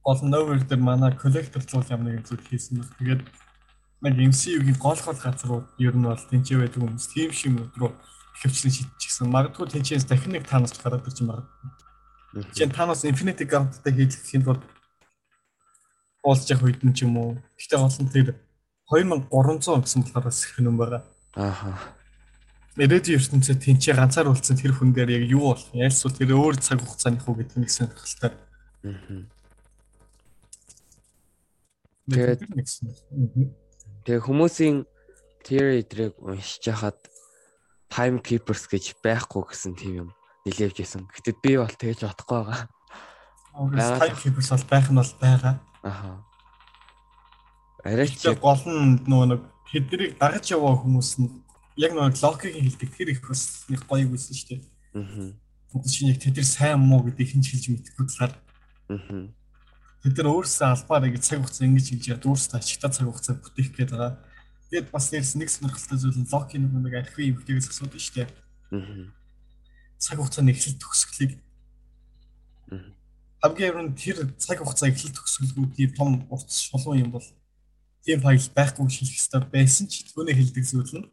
Гол 0.00 0.20
Nowhere 0.24 0.64
дээр 0.64 0.80
манай 0.80 1.12
коллектор 1.12 1.60
зуул 1.60 1.84
юм 1.92 2.08
нэг 2.08 2.24
зүйл 2.24 2.40
хийсэн 2.40 2.80
баг. 2.80 2.88
Тэгээд 2.96 3.22
нэг 4.00 4.14
MCU-гийн 4.32 4.80
гол 4.80 4.96
гол 4.96 5.20
газрууд 5.20 5.68
ер 5.76 5.92
нь 5.92 6.08
бол 6.08 6.24
тэнцээ 6.24 6.56
байдаг 6.56 6.80
хүмүүс 6.80 7.06
тийм 7.12 7.30
шиг 7.36 7.52
рүү 7.76 7.92
хөвчлэн 8.40 8.72
шийдчихсэн. 8.72 9.30
Магадгүй 9.32 9.66
тэнцээс 9.70 10.04
дахин 10.04 10.36
нэг 10.36 10.44
танаас 10.48 10.76
гараад 10.76 11.06
ирж 11.06 11.20
магадгүй. 11.24 11.68
Жин 12.52 12.70
танаас 12.70 13.04
Infinity 13.08 13.48
Gauntlet-тэй 13.48 13.92
хийлгэхийн 13.96 14.44
тулд 14.44 14.62
уулзж 16.20 16.52
явах 16.52 16.68
үед 16.68 16.84
нь 16.84 16.92
ч 16.92 17.08
юм 17.08 17.16
уу. 17.16 17.40
Гэхдээ 17.56 17.80
гол 17.80 17.98
нь 18.02 18.12
тэр 18.12 18.28
2300 18.92 19.84
гэсэн 19.84 20.02
болохоор 20.12 20.34
их 20.36 20.58
юм 20.60 20.76
байгаа. 20.76 21.02
Ааха 21.36 21.96
Ирээдүйн 22.76 23.16
ертөнцид 23.16 23.64
тэнцээ 23.64 23.96
ганцаар 23.96 24.28
үлдсэн 24.28 24.60
тэр 24.60 24.76
хүн 24.76 24.92
дээр 24.92 25.16
яг 25.16 25.24
юу 25.32 25.56
болох 25.56 25.64
юм? 25.72 25.80
Ялсуу 25.80 26.12
тэр 26.12 26.36
өөр 26.36 26.60
цаг 26.60 26.84
хугацааных 26.84 27.24
уу 27.24 27.40
гэдэг 27.40 27.56
нэг 27.56 27.72
сонирхолтой. 27.72 28.36
Тэгээд 32.12 32.44
Тэгээ 34.04 34.20
хүмүүсийн 34.28 34.84
theory 35.40 35.80
эдрийг 35.80 36.20
уншиж 36.20 36.68
хахад 36.68 37.00
time 37.90 38.18
keepers 38.22 38.66
гэж 38.66 38.98
байхгүй 39.02 39.42
гэсэн 39.46 39.74
тийм 39.78 39.94
юм 40.06 40.10
нилээвж 40.46 40.78
исэн. 40.82 41.04
Гэтэ 41.10 41.38
би 41.42 41.58
бол 41.58 41.70
тэгэж 41.70 42.06
бодохгүй 42.06 42.38
байгаа. 42.42 42.68
Time 43.98 44.16
keepers 44.20 44.50
бол 44.52 44.66
байх 44.70 44.86
нь 44.90 44.98
бол 45.00 45.14
байгаа. 45.20 45.54
Аха. 45.82 46.10
Арай 47.86 48.08
ч 48.10 48.26
гол 48.38 48.62
нь 48.66 49.02
нөгөө 49.06 49.26
нэг 49.30 49.42
хэдрийг 49.70 50.12
дагаж 50.18 50.44
яваа 50.50 50.74
хүмүүс 50.78 51.10
нь 51.22 51.30
яг 51.76 51.92
нэг 51.94 52.18
логикийг 52.18 52.62
хэлдэг 52.62 52.90
тэр 52.94 53.08
их 53.14 53.20
бас 53.26 53.66
нэг 53.68 53.82
гоё 53.86 54.06
байсан 54.10 54.34
шүү 54.34 54.48
дээ. 54.54 54.62
Аа. 54.96 55.30
Одоо 55.74 55.90
чинь 55.90 56.10
яг 56.10 56.18
тэд 56.22 56.36
нар 56.36 56.48
сайн 56.48 56.80
муу 56.80 57.02
гэдгийг 57.06 57.30
хинч 57.36 57.46
хэлж 57.52 57.66
мэдэхгүй 57.70 58.06
талаар. 58.10 58.34
Аа. 58.90 59.30
Тэд 60.02 60.14
нар 60.18 60.28
өөрсдөө 60.30 60.68
албаар 60.72 61.06
ингэ 61.06 61.20
цаг 61.22 61.42
хугацаа 61.42 61.66
ингэж 61.66 61.86
хийж 61.90 62.04
яд 62.10 62.24
өөрсдөө 62.26 62.58
ачигта 62.58 62.88
цаг 62.90 63.06
хугацаа 63.06 63.34
бүтээх 63.38 63.70
гээд 63.74 63.90
байгаа. 63.92 64.12
Тэгээд 64.76 64.92
бас 64.92 65.08
нэрс 65.08 65.40
нэг 65.40 65.48
сонирхолтой 65.48 65.96
зүйл 65.96 66.20
нь 66.20 66.28
логик 66.28 66.60
нэг 66.60 66.68
нэг 66.68 66.94
архив 67.00 67.32
эмхтэйгээс 67.32 67.72
асуудаг 67.72 67.96
шүү 67.96 68.14
дээ. 68.20 68.28
Аа. 68.76 69.08
Цаг 69.96 70.20
хугацааны 70.20 70.52
эхлэл 70.52 70.76
төгсгөлийг 70.76 71.40
хамгийн 73.40 73.72
ер 73.72 73.78
нь 73.88 73.96
тэр 73.96 74.28
цаг 74.36 74.60
хугацаа 74.60 74.92
эхлэл 74.92 75.16
төгсгөлгүүдийн 75.16 75.96
том 75.96 76.28
урт 76.28 76.52
шулуун 76.52 77.08
юм 77.08 77.10
бол 77.16 77.24
тийм 78.04 78.20
файл 78.20 78.52
байхгүй 78.52 78.84
шилэх 78.92 79.16
хэрэгтэй 79.16 79.42
байсан 79.48 79.88
ч 79.88 80.04
түүний 80.12 80.36
хэлдэг 80.36 80.64
зүйл 80.68 80.92
нь 81.00 81.08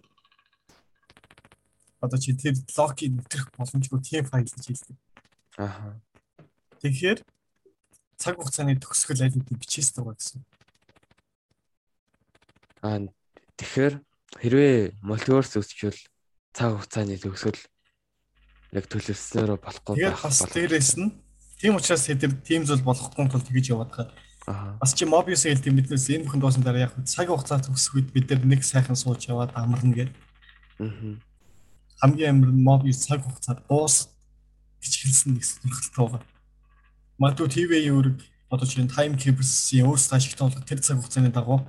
одоо 2.03 2.19
чи 2.19 2.35
тэр 2.35 2.59
локийг 2.75 3.15
нэвтрэх 3.15 3.47
боломжгүй 3.55 3.99
тийм 4.03 4.27
файл 4.27 4.43
гэж 4.43 4.59
хэлдэг. 4.59 4.97
Аа. 5.55 5.95
Тэгэхээр 6.83 7.23
цаг 8.19 8.35
хугацааны 8.35 8.75
төгсгөл 8.75 9.23
аль 9.23 9.31
хэдийн 9.39 9.55
бичээс 9.55 9.95
байгаа 9.95 10.19
гэсэн. 10.19 10.43
Аа 12.83 13.22
тэгэхээр 13.59 13.93
хэрвээ 14.41 14.77
мультиверс 15.01 15.53
үүсчихвэл 15.57 16.01
цаг 16.53 16.69
хугацааны 16.77 17.17
төгсгөл 17.17 17.61
яг 18.73 18.85
төлөвлөснөөрөө 18.89 19.57
болохгүй 19.61 19.93
байх. 19.93 20.17
Тэгээд 20.17 20.25
бас 20.25 20.39
дээрээс 20.49 20.91
нь 20.97 21.09
тийм 21.61 21.77
учраас 21.77 22.05
хэдэр 22.09 22.31
тийм 22.41 22.61
зүйл 22.65 22.81
болохгүй 22.81 23.29
тул 23.29 23.45
тэгэж 23.45 23.65
яваад 23.73 23.91
байгаа. 23.93 24.07
Аа. 24.49 24.75
Бас 24.81 24.91
чи 24.97 25.05
Mobius 25.05 25.45
хэлдэг 25.45 25.71
биднээс 25.71 26.09
энэ 26.11 26.25
бүхэн 26.27 26.41
дуусан 26.41 26.65
дараа 26.65 26.89
яг 26.89 26.93
цаг 27.05 27.31
хугацаа 27.31 27.63
төгсгөд 27.63 28.11
бид 28.11 28.27
нар 28.27 28.43
нэг 28.43 28.61
сайхан 28.65 28.97
сууж 28.97 29.23
яваад 29.29 29.55
амарна 29.55 29.93
гэдэг. 29.93 30.17
Аа 30.81 31.21
хамгийн 32.03 32.35
амар 32.35 32.51
мод 32.51 32.83
цаг 32.91 33.23
хугацаад 33.23 33.63
дуус 33.71 34.11
гэж 34.83 34.93
хэлсэн 34.99 35.39
нэг 35.39 35.43
сонирхолтой 35.47 36.03
байгаа. 36.03 36.23
Магадгүй 37.15 37.47
TV-ийн 37.47 37.95
үүрэг 37.95 38.19
одоо 38.51 38.67
чинь 38.67 38.91
time 38.91 39.15
keepers-ийн 39.15 39.87
өөрсдөө 39.87 40.19
ашигтай 40.19 40.43
болох 40.43 40.67
тэр 40.67 40.83
цаг 40.83 40.99
хугацааны 40.99 41.31
дагуу 41.31 41.63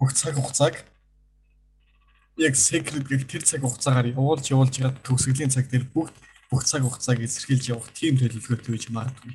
бүх 0.00 0.16
цаг 0.16 0.40
хугацааг 0.40 0.88
яг 2.38 2.54
secret 2.54 3.04
гэх 3.04 3.26
тэр 3.26 3.42
цаг 3.42 3.60
хугацаагаар 3.66 4.14
явуулж 4.14 4.46
явуулж 4.54 4.74
байгаа 4.78 5.02
төгсгөлийн 5.02 5.50
цаг 5.50 5.66
дээр 5.68 5.84
бүх 5.90 6.14
бүх 6.50 6.62
цаг 6.64 6.86
хугацааг 6.86 7.18
эсэрхийлж 7.26 7.64
явах 7.74 7.90
тийм 7.92 8.14
төлөвлөгөөтэй 8.16 8.72
байж 8.72 8.86
магадгүй. 8.94 9.34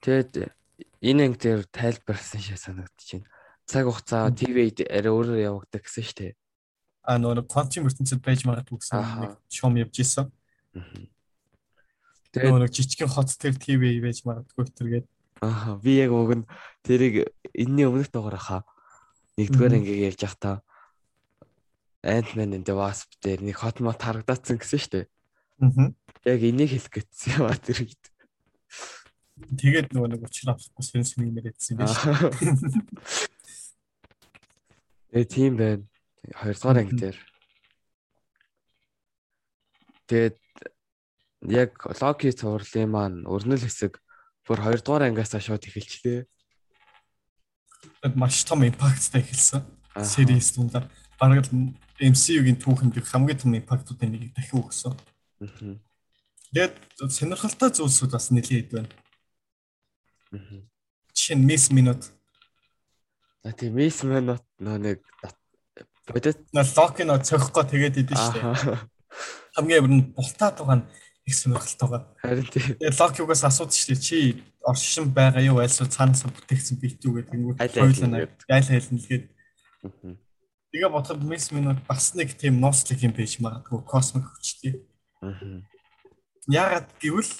Тэгэд 0.00 0.32
энэ 1.02 1.22
анги 1.26 1.38
дээр 1.42 1.62
тайлбарсан 1.68 2.40
шиг 2.40 2.58
санагдчихэв 2.62 3.26
цаг 3.68 3.84
хугацаа 3.84 4.32
ТV-д 4.32 4.88
арай 4.88 5.12
өөрөөр 5.12 5.44
явагддаг 5.44 5.84
гэсэн 5.84 6.04
шүү 6.08 6.16
дээ. 6.18 6.32
А 7.04 7.20
нөгөө 7.20 7.44
квантын 7.52 7.84
ертөнцид 7.84 8.24
байж 8.24 8.40
магадгүй 8.48 8.80
гэсэн 8.80 9.04
нэг 9.20 9.32
шоум 9.52 9.76
явж 9.76 9.96
исэн. 10.00 10.32
Тэгээд 12.32 12.52
нөгөө 12.56 12.72
жижигхэн 12.72 13.12
хот 13.12 13.28
тэр 13.36 13.60
ТV 13.60 13.82
байж 14.00 14.24
магадгүй 14.24 14.64
тэргээд. 14.72 15.06
Аа 15.42 15.78
би 15.78 15.98
яг 16.02 16.10
уг 16.10 16.34
нь 16.34 16.48
тэрийг 16.82 17.30
энэний 17.54 17.86
өмнөх 17.86 18.10
дугаар 18.10 18.38
хаа 18.38 18.62
нэгдүгээр 19.38 19.78
ингээ 19.78 20.06
ярьж 20.10 20.26
явахдаа 20.26 20.62
Ant-Man 22.02 22.54
and 22.54 22.66
the 22.66 22.74
Wasp 22.74 23.10
дээр 23.22 23.42
нэг 23.42 23.58
хот 23.58 23.78
мот 23.82 24.02
харагдаацсан 24.02 24.58
гэсэн 24.58 24.78
шүү 24.78 24.92
дээ. 24.94 25.06
Аа. 25.62 25.90
Яг 26.26 26.40
энийг 26.42 26.70
хэлэх 26.70 26.94
гэсэн 26.94 27.42
юм 27.42 27.46
аа 27.50 27.58
тэр 27.58 27.86
хэд. 27.86 28.04
Тэгээд 29.58 29.94
нөгөө 29.94 30.10
нэг 30.14 30.22
учраа 30.22 30.54
авахгүй 30.54 30.84
сэн 30.86 31.02
сэн 31.06 31.26
юм 31.26 31.38
яриадсан 31.42 31.74
юм 31.74 31.86
байна. 31.86 32.30
Э 35.10 35.24
тийм 35.26 35.58
байна. 35.58 35.86
Хоёрдугаар 36.34 36.78
анги 36.82 36.94
дээр. 36.98 37.18
Тэгээд 40.06 40.38
яг 41.50 41.70
Локи 41.98 42.30
цувралын 42.30 42.90
маань 42.90 43.18
өрнөл 43.26 43.62
хэсэг 43.62 43.98
бүр 44.48 44.64
хоёрдугаар 44.64 45.12
ангиас 45.12 45.36
шууд 45.36 45.68
эхэлчлээ. 45.68 46.24
Маш 48.16 48.42
том 48.48 48.64
импакттай 48.64 49.20
эхэлсэн. 49.20 49.62
Series 50.00 50.56
дундаа 50.56 50.88
бараг 51.20 51.44
MCU-гийн 52.00 52.56
түүхэнд 52.56 52.96
хамгийн 53.04 53.38
том 53.38 53.52
импактуудын 53.52 54.08
нэг 54.16 54.32
дахин 54.32 54.64
өгсөн. 54.64 54.96
Тэгээд 56.48 56.74
сонирхолтой 57.12 57.70
зүйлсүүд 57.76 58.16
бас 58.16 58.32
нэлээд 58.32 58.68
байна. 58.72 58.90
Чин 61.12 61.44
мис 61.44 61.68
минут 61.68 62.08
А 63.48 63.52
тийм 63.52 63.78
Мис 63.78 64.02
Манот 64.02 64.42
нөө 64.58 64.78
нэг 64.82 64.98
бодит 66.10 66.36
лок 66.52 66.98
нөө 66.98 67.22
цохихгүй 67.22 67.64
тэгээд 67.70 68.00
идэв 68.02 68.18
шүү 68.18 68.34
дээ. 68.34 68.76
Хамгийн 69.54 69.84
өмнө 69.86 70.04
бултаад 70.12 70.58
байгаа 70.58 70.78
нь 70.82 70.86
их 71.28 71.36
сонирхолтой 71.36 71.88
байгаа. 71.92 72.16
Харин 72.24 72.48
тийм. 72.48 72.80
Тэгээд 72.80 72.96
лок 72.96 73.14
югаас 73.20 73.44
асуудаг 73.44 73.76
шүү 73.76 73.92
дээ. 73.92 74.00
Чи 74.00 74.16
оршин 74.64 75.12
байгаа 75.12 75.44
юу 75.44 75.60
альсуу 75.60 75.84
цаанаас 75.84 76.24
бүтээгдсэн 76.24 76.76
бит 76.80 77.04
үү 77.04 77.28
гэдэг 77.28 77.36
нь 77.36 77.44
хоёулаа 77.52 78.32
айл 78.48 78.68
хайлна 78.72 78.96
л 78.96 79.10
гээд. 79.12 79.24
Тэгээ 80.72 80.88
бодоход 80.88 81.20
Мис 81.28 81.52
Манот 81.52 81.84
бас 81.84 82.16
нэг 82.16 82.32
тийм 82.32 82.64
носталик 82.64 83.04
юм 83.04 83.12
байж 83.12 83.36
магадгүй 83.36 83.84
космик 83.84 84.24
хүчтэй. 84.24 84.80
Ягаад 86.48 86.88
гэвэл 86.96 87.32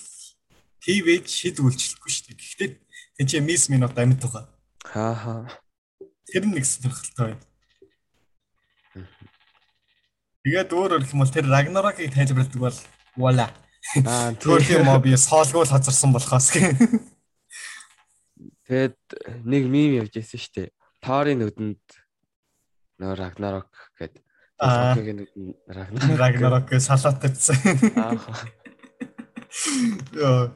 ТV 0.84 1.06
шид 1.24 1.56
үйлчлэхгүй 1.64 2.10
шүү 2.12 2.24
дээ. 2.28 2.36
Гэхдээ 2.36 2.70
тэнцээ 3.16 3.40
Мис 3.40 3.72
Манот 3.72 3.96
амьд 3.96 4.20
байгаа. 4.20 4.44
Хаа 4.84 5.16
хаа 5.16 5.40
Тэр 6.28 6.44
нэг 6.44 6.64
сонирхолтой 6.68 7.32
байна. 7.32 7.44
Тэгээд 10.44 10.70
өөрөөр 10.76 11.04
хэлбэл 11.08 11.32
тэр 11.32 11.48
Ragnarok-ыг 11.48 12.12
тайлбарладаг 12.12 12.60
бол 12.60 12.78
voila. 13.16 13.48
Аа 14.04 14.34
тэр 14.36 14.84
моб 14.84 15.06
яс 15.08 15.26
хоолгуул 15.30 15.68
хазарсан 15.68 16.12
болохоос 16.12 16.52
гэх. 16.52 16.76
Тэгээд 18.68 18.98
нэг 19.48 19.64
мим 19.64 19.96
явж 20.04 20.12
байсан 20.12 20.40
шүү 20.40 20.52
дээ. 20.56 20.68
Тори 21.00 21.32
нүдэнд 21.38 21.84
нөө 23.00 23.12
Ragnarok 23.16 23.72
гэдэг. 23.96 24.24
Ragnarok-ийн 24.60 25.16
нүдэнд 25.24 25.56
Ragnarok 25.72 26.20
Ragnarok-ыг 26.20 26.82
салаат 26.84 27.22
тавьсан. 27.24 27.56
Яа. 30.12 30.52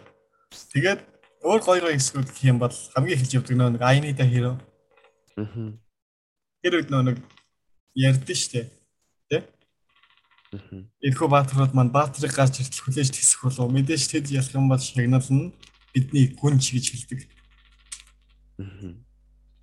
Тэгээд 0.76 1.00
өөр 1.40 1.60
гоё 1.64 1.80
гоё 1.88 1.96
хэсгүүд 1.96 2.28
гэх 2.28 2.44
юм 2.52 2.60
бол 2.60 2.76
хамгийн 2.92 3.16
эхэлж 3.16 3.32
явдаг 3.40 3.56
нөө 3.56 3.70
нэг 3.72 3.82
a 4.20 4.26
hero 4.28 4.60
Аа. 5.40 5.80
Тэр 6.60 6.72
үед 6.78 6.90
нэг 7.08 7.16
ярьдэн 7.96 8.36
штэ. 8.36 8.68
Тэ? 8.68 8.81
Аа. 10.52 10.84
Энэхүү 11.00 11.28
баатрууд 11.32 11.72
маань 11.72 11.94
баатрыг 11.96 12.32
гарч 12.36 12.60
иртэл 12.60 12.84
хүлээж 12.84 13.08
тэсэх 13.16 13.40
болов 13.44 13.72
мэдээж 13.72 14.02
тэд 14.12 14.28
ялах 14.28 14.52
юм 14.52 14.68
бол 14.68 14.80
шагнал 14.80 15.24
нь 15.32 15.52
бидний 15.96 16.36
гүнж 16.36 16.64
гэж 16.76 16.84
хэлдэг. 16.92 17.20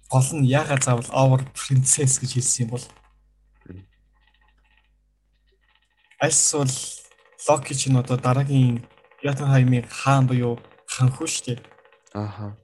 Гол 0.10 0.30
нь 0.34 0.50
яга 0.50 0.82
заавал 0.82 1.10
our 1.14 1.42
princess 1.54 2.18
гэж 2.18 2.32
хэлсэн 2.42 2.66
юм 2.66 2.70
бол 2.74 2.86
Альс 6.20 6.42
бол 6.58 6.74
Локи 7.48 7.74
ч 7.78 7.88
н 7.94 8.02
одоо 8.02 8.18
дараагийн 8.18 8.82
Ятан 9.22 9.54
хаймын 9.54 9.86
хаан 9.88 10.26
буюу 10.28 10.58
ханхүү 10.90 11.28
штэ. 11.30 11.62
Ааха. 12.18 12.58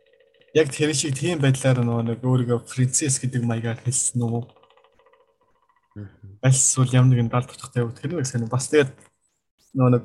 яг 0.55 0.71
тэр 0.71 0.95
шиг 0.95 1.19
тийм 1.19 1.39
байдлаар 1.43 1.83
нөгөө 1.83 2.03
нэг 2.15 2.19
өөрийгөө 2.23 2.59
принцесс 2.63 3.19
гэдэг 3.19 3.43
маягаар 3.43 3.79
хэлсэн 3.83 4.23
үү? 5.95 6.07
Эсвэл 6.43 6.95
ямар 6.95 7.09
нэгэн 7.11 7.31
далд 7.31 7.49
утгатай 7.49 7.87
тэр 7.95 8.19
нэг 8.19 8.27
сайн 8.27 8.47
бас 8.51 8.67
тэгээд 8.69 8.91
нөгөө 9.75 9.91
нэг 9.95 10.03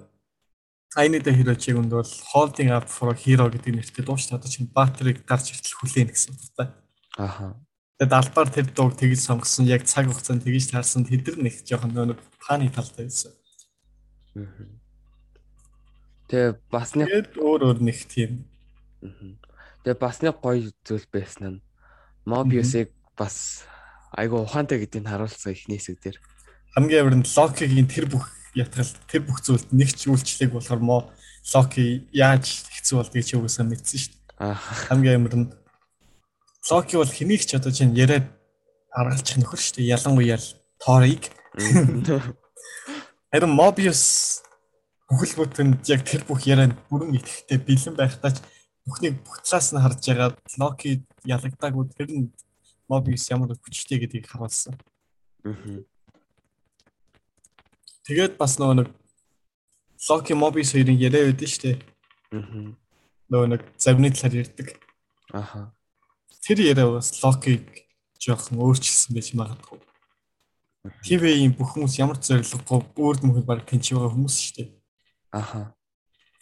Айны 0.98 1.22
дэ 1.22 1.30
хирочиг 1.30 1.78
үнд 1.78 1.94
бол 1.94 2.12
holding 2.34 2.74
up 2.74 2.90
for 2.90 3.14
hero 3.14 3.46
гэдэг 3.46 3.78
нэртэй 3.78 4.02
дуу 4.02 4.18
шүү. 4.18 4.42
Одоо 4.42 4.50
чинь 4.50 4.66
батрыг 4.74 5.22
гарч 5.22 5.54
иртэл 5.54 5.78
хүлээн 5.78 6.10
гэсэн 6.10 6.34
та. 6.58 6.74
Аха. 7.14 7.54
Тэгээд 8.02 8.10
албаар 8.10 8.50
тэр 8.50 8.66
дууг 8.74 8.98
тэгж 8.98 9.22
сонгосон 9.22 9.70
яг 9.70 9.86
цаг 9.86 10.10
хугацаанд 10.10 10.42
тэгж 10.42 10.74
таарсан 10.74 11.06
тэдэр 11.06 11.38
нэг 11.38 11.62
жоохон 11.62 11.94
нөгөө 11.94 12.18
паны 12.42 12.66
талтай 12.74 13.06
байсан. 13.06 13.30
Тэгээ 16.26 16.58
бас 16.74 16.98
нэг 16.98 17.38
өөр 17.38 17.70
өөр 17.70 17.78
нэг 17.86 17.98
тийм. 18.10 18.50
Тэгээ 19.86 19.94
бас 19.94 20.26
нэг 20.26 20.42
гоё 20.42 20.74
зүйл 20.82 21.06
байсан 21.06 21.62
нь 21.62 21.62
Mobius-ыг 22.26 22.90
бас 23.14 23.62
айгу 24.14 24.42
ухаантай 24.42 24.78
гэдгийг 24.82 25.06
харуулсан 25.06 25.52
ихний 25.52 25.78
хэсэг 25.78 25.98
дээр. 26.02 26.18
Хамгийн 26.74 27.00
амар 27.02 27.16
нь 27.18 27.26
Loki-гийн 27.26 27.88
тэр 27.90 28.06
бүх 28.10 28.30
ятгал 28.54 28.90
тэр 29.06 29.22
бүх 29.26 29.42
зүйлд 29.42 29.70
нэг 29.70 29.94
ч 29.94 30.10
үйлчлэг 30.10 30.50
болохоор 30.54 30.82
мо 30.82 30.98
Локи 31.54 32.06
яаж 32.12 32.66
хэцүү 32.68 32.96
болдгийг 32.98 33.24
чи 33.26 33.34
угаасаа 33.38 33.64
мэдсэн 33.64 33.98
шүү 33.98 34.12
дээ. 34.12 34.54
Хамгийн 34.90 35.16
амар 35.18 35.34
нь 35.38 35.48
Локи 36.68 36.94
бол 36.98 37.08
хэнийг 37.08 37.42
ч 37.46 37.54
одоо 37.56 37.72
чинь 37.72 37.96
яриад 37.96 38.28
аргалчих 38.92 39.38
нөхөр 39.38 39.58
шүү 39.58 39.74
дээ. 39.80 39.92
Ялангуяа 39.96 40.38
Торыг. 40.82 41.30
Харин 43.30 43.54
Mobius 43.54 44.42
бүхэл 45.08 45.38
бүтэн 45.38 45.78
яг 45.86 46.02
тэр 46.02 46.22
бүх 46.26 46.44
ярианд 46.46 46.74
бүрэн 46.90 47.14
итгэхтэй 47.18 47.58
бэлэн 47.62 47.94
байхдаа 47.94 48.30
ч 48.34 48.42
бүхнийг 48.86 49.22
бүх 49.22 49.42
талаас 49.42 49.70
нь 49.70 49.82
харж 49.82 50.00
байгаа 50.02 50.30
Локи 50.58 51.02
ялагдаагүй 51.24 51.84
тэр 51.94 52.08
нь 52.10 52.28
Mobius 52.90 53.30
ямар 53.30 53.54
хүчтэй 53.54 54.02
гэдгийг 54.02 54.26
харуулсан. 54.26 54.74
Тэгээд 58.04 58.34
бас 58.36 58.58
нөгөө 58.58 58.76
нэг 58.82 58.88
Loki 60.08 60.34
Mobius 60.34 60.74
хоёрын 60.74 60.98
яриа 60.98 61.30
байдсан 61.30 61.50
шүү 61.54 61.62
дээ. 61.62 61.78
Нөгөө 63.30 63.48
нэг 63.54 63.62
завны 63.78 64.10
талаар 64.10 64.42
ярьдаг. 64.42 64.68
Аха. 65.30 65.70
Тэр 66.42 66.58
яриа 66.66 66.90
бас 66.90 67.14
Loki-г 67.22 67.86
жоохон 68.18 68.58
өөрчилсөн 68.58 69.14
байж 69.14 69.30
магадгүй. 69.38 69.78
TV-ийн 71.04 71.52
бүх 71.54 71.76
хүмүүс 71.76 72.00
ямар 72.00 72.18
зориггүй 72.18 72.80
өөрд 72.96 73.22
мөхөд 73.24 73.46
баг 73.46 73.64
тэнцэж 73.68 73.94
байгаа 73.94 74.12
хүмүүс 74.16 74.36
шүү 74.40 74.54
дээ. 74.56 74.68
Аха. 75.30 75.60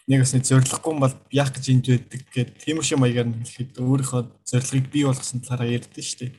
Нэг 0.08 0.24
бас 0.24 0.32
зориггүй 0.32 0.94
бол 0.96 1.14
яах 1.28 1.52
гэж 1.52 1.64
энд 1.68 1.86
байдаг 1.92 2.22
гэд 2.32 2.50
тийм 2.64 2.80
шиг 2.80 2.96
маягаар 2.96 3.28
нь 3.28 3.44
хэлэхэд 3.44 3.76
өөрийнхөө 3.76 4.22
зорилгыг 4.48 4.86
бий 4.88 5.04
болгосон 5.04 5.44
талаараа 5.44 5.68
ярьдэн 5.76 6.00
шүү 6.00 6.18
дээ. 6.24 6.32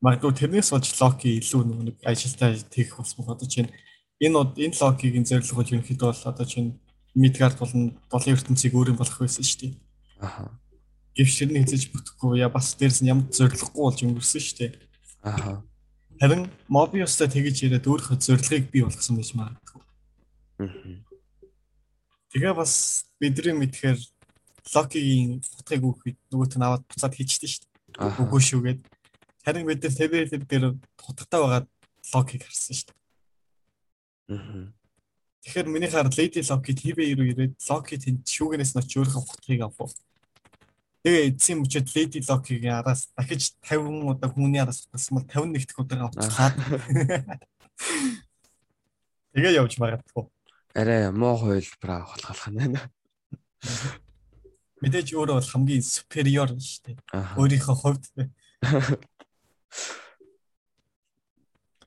Магадгүй 0.00 0.32
тэрнээс 0.32 0.72
болж 0.72 0.88
Локи 0.96 1.36
илүү 1.36 1.62
нэг 1.68 1.96
ажилтаа 2.00 2.56
тэгэх 2.56 2.96
болсон 2.96 3.28
одоо 3.28 3.44
чинь 3.44 3.68
энэ 4.24 4.40
энэ 4.56 4.80
Локигийн 4.80 5.24
бол 5.28 5.68
ерөнхийдөө 5.68 6.08
бол 6.08 6.24
одоо 6.32 6.46
чинь 6.48 6.80
Midgard 7.14 7.60
болон 7.60 7.92
Болын 8.10 8.34
ертөнцийг 8.34 8.72
өөрийн 8.74 8.96
болох 8.96 9.20
байсан 9.20 9.44
шүү 9.44 9.60
дээ. 9.60 9.72
Аха. 10.20 10.50
Гэвч 11.14 11.34
тэрний 11.38 11.62
хэзэж 11.62 11.92
бүтэхгүй 11.92 12.42
яа 12.42 12.50
бас 12.50 12.74
дээрс 12.74 13.04
нь 13.04 13.12
ямар 13.12 13.28
зорилгогүй 13.30 13.84
болж 13.84 14.00
өнгөрсөн 14.02 14.42
шүү 14.42 14.56
дээ. 14.58 14.72
Аха. 15.22 15.62
Харин 16.18 16.50
Mobius-тай 16.66 17.28
тэгэж 17.30 17.70
яриад 17.70 17.86
өөрийнхөө 17.86 18.18
зорилгыг 18.18 18.66
бий 18.72 18.82
болгосон 18.82 19.16
байж 19.20 19.30
магадгүй. 19.36 19.82
Аа. 20.58 21.13
Тэгээ 22.34 22.58
бас 22.58 23.06
бидний 23.22 23.54
мэдхээр 23.54 23.94
Локигийн 24.74 25.38
утгыг 25.54 25.86
өгөхөд 25.86 26.18
нөгөөт 26.34 26.58
нь 26.58 26.66
аваад 26.66 26.82
буцаад 26.82 27.14
хийчихдээ 27.14 27.46
шүү 27.46 27.62
дээ. 27.62 28.26
Үгүй 28.26 28.42
шүү 28.42 28.60
гэд. 28.66 28.82
Харин 29.46 29.70
бид 29.70 29.86
нар 29.86 29.94
TV 29.94 30.26
дээр 30.26 30.74
хутгатай 30.98 31.38
байгаа 31.38 31.62
логик 32.10 32.42
харсан 32.42 32.74
шүү 32.74 32.90
дээ. 32.90 32.98
Аа. 34.34 34.66
Тэгэхээр 35.46 35.70
миний 35.70 35.86
хаар 35.86 36.10
Lady 36.10 36.42
Loki 36.42 36.74
TV 36.74 37.14
руу 37.14 37.30
ирээд 37.30 37.54
Loki 37.70 38.02
тэнд 38.02 38.26
шүүгнээс 38.26 38.74
нь 38.74 38.82
очиж 38.82 38.98
өөрийнхөө 38.98 39.30
хутгийг 39.30 39.62
авах. 39.62 39.94
Тэгээ 41.06 41.38
эцсийн 41.38 41.62
мөчөд 41.62 41.86
Lady 41.94 42.18
Loki-гийн 42.24 42.80
араас 42.82 43.14
дахиж 43.14 43.54
50 43.62 44.10
удаа 44.10 44.26
хүний 44.32 44.58
араас 44.58 44.90
утсан 44.90 45.22
бол 45.22 45.30
51 45.30 45.70
дахь 45.70 45.78
удаа 45.78 46.10
утсаад. 46.10 46.58
Тэгээ 49.38 49.54
явж 49.60 49.78
магадгүй. 49.78 50.33
Арай 50.74 51.10
муу 51.10 51.36
хувилбар 51.38 51.90
авах 52.02 52.18
болох 52.18 52.48
нь 52.50 52.58
байна. 52.58 52.80
Мэдээж 54.82 55.14
өөрөө 55.14 55.36
бол 55.38 55.52
хамгийн 55.54 55.82
superior 55.86 56.50
шүү 56.50 56.82
дээ. 56.92 56.96
Өөрийнхөө 57.38 57.76
хувьд 57.78 58.04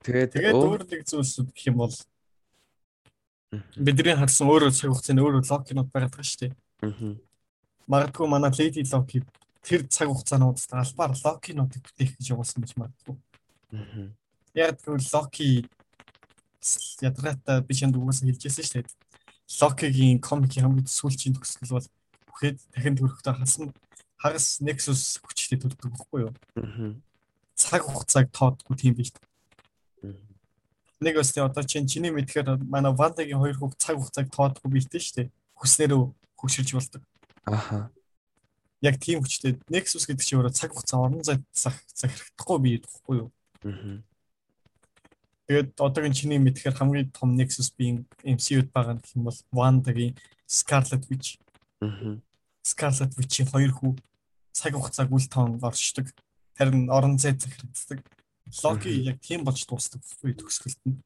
Тэгээд 0.08 0.32
тэгээд 0.40 0.56
өөр 0.56 0.84
нэг 0.88 1.04
зүйлсүүд 1.04 1.52
гэх 1.52 1.68
юм 1.68 1.84
бол 1.84 1.92
бидний 3.76 4.16
харсан 4.16 4.48
өөрөө 4.48 4.72
цаг 4.72 4.88
хугацааны 4.96 5.20
өөрөө 5.20 5.44
локинууд 5.52 5.90
байгаад 5.92 6.16
байгаа 6.16 6.28
шүү 6.32 6.42
дээ. 6.48 6.54
Аа. 6.88 7.12
Магадгүй 7.92 8.28
манай 8.32 8.52
Lady 8.56 8.88
Loki 8.88 9.20
тэр 9.68 9.84
цаг 9.92 10.08
хугацаанууд 10.08 10.64
албаар 10.72 11.12
локинуудыг 11.12 11.84
бүтээх 11.84 12.16
гэж 12.16 12.26
явуулсан 12.32 12.64
гэж 12.64 12.72
магадгүй. 12.80 13.16
Аа. 13.76 14.16
Яг 14.56 14.80
тэгвэл 14.80 15.12
Loki 15.12 15.68
ядраата 17.02 17.62
би 17.68 17.74
чанд 17.74 17.96
угаасаа 17.96 18.28
хэлжсэн 18.28 18.66
шүү 18.66 18.76
дээ. 18.82 18.96
Loki-гийн 19.62 20.20
комикийн 20.20 20.66
хамгийн 20.66 20.88
сүүлчийн 20.88 21.36
төгсгөл 21.36 21.76
бол 21.80 21.88
бүхэд 22.30 22.58
дахин 22.76 22.98
төрөхдөө 23.00 23.34
хасан 23.40 23.68
хагас 24.20 24.60
Nexus 24.60 25.22
хүчтэй 25.24 25.58
төрдөг 25.62 25.92
байхгүй 25.94 26.28
юу? 26.28 26.32
Аа 26.60 26.98
цаг 27.58 27.82
хугацааг 27.84 28.30
тоодгүй 28.32 28.78
тийм 28.78 28.94
биш. 28.94 29.12
Нэг 31.02 31.18
өстэй 31.18 31.44
одоо 31.44 31.66
чинь 31.66 31.90
чиний 31.90 32.14
мэдхээр 32.14 32.62
манай 32.70 32.94
Вандагийн 32.94 33.42
хоёр 33.42 33.58
хүүхд 33.58 33.82
цаг 33.82 33.98
хугацааг 33.98 34.30
тоодгүй 34.30 34.70
бийтэй 34.78 35.02
шүү 35.02 35.16
дээ. 35.18 35.28
Хүснээрөө 35.58 36.02
хөгширж 36.38 36.70
болдог. 36.78 37.02
Аха. 37.46 37.90
Яг 38.82 39.02
тийм 39.02 39.22
хүчтэй 39.22 39.58
Nexus 39.74 40.06
гэдэг 40.06 40.26
чинь 40.26 40.38
өөрөө 40.38 40.54
цаг 40.54 40.74
хугацаа 40.74 41.02
орон 41.02 41.26
зай 41.26 41.42
захирагдахгүй 41.54 42.58
бий 42.62 42.78
гэхгүй 42.82 43.16
юу? 43.26 43.30
Аа. 43.66 44.02
Тэгээд 45.48 45.80
одоогийн 45.80 46.12
чиний 46.12 46.40
мэдхээр 46.44 46.76
хамгийн 46.76 47.12
том 47.16 47.40
Nexus 47.40 47.72
биеийн 47.72 48.04
MCU-д 48.20 48.68
байгаа 48.76 49.00
гэх 49.00 49.16
юм 49.16 49.32
бол 49.32 49.40
Wandaгийн 49.56 50.20
Scarlet 50.44 51.08
Witch. 51.08 51.40
Аа. 51.80 52.20
Scarlet 52.68 53.16
Witch-ийн 53.16 53.48
хоёр 53.48 53.72
хүү 53.72 53.96
цаг 54.52 54.76
хугацааг 54.76 55.08
үл 55.08 55.28
тоон 55.32 55.56
оршдог 55.64 56.12
харин 56.58 56.92
орон 56.92 57.16
зай 57.16 57.32
захирагддаг. 57.40 58.04
Локи 58.64 58.92
яг 59.08 59.24
тийм 59.24 59.48
болж 59.48 59.64
дуустдаг 59.64 60.04
үе 60.24 60.36
төгсгөлт 60.36 60.82
нь. 60.84 61.00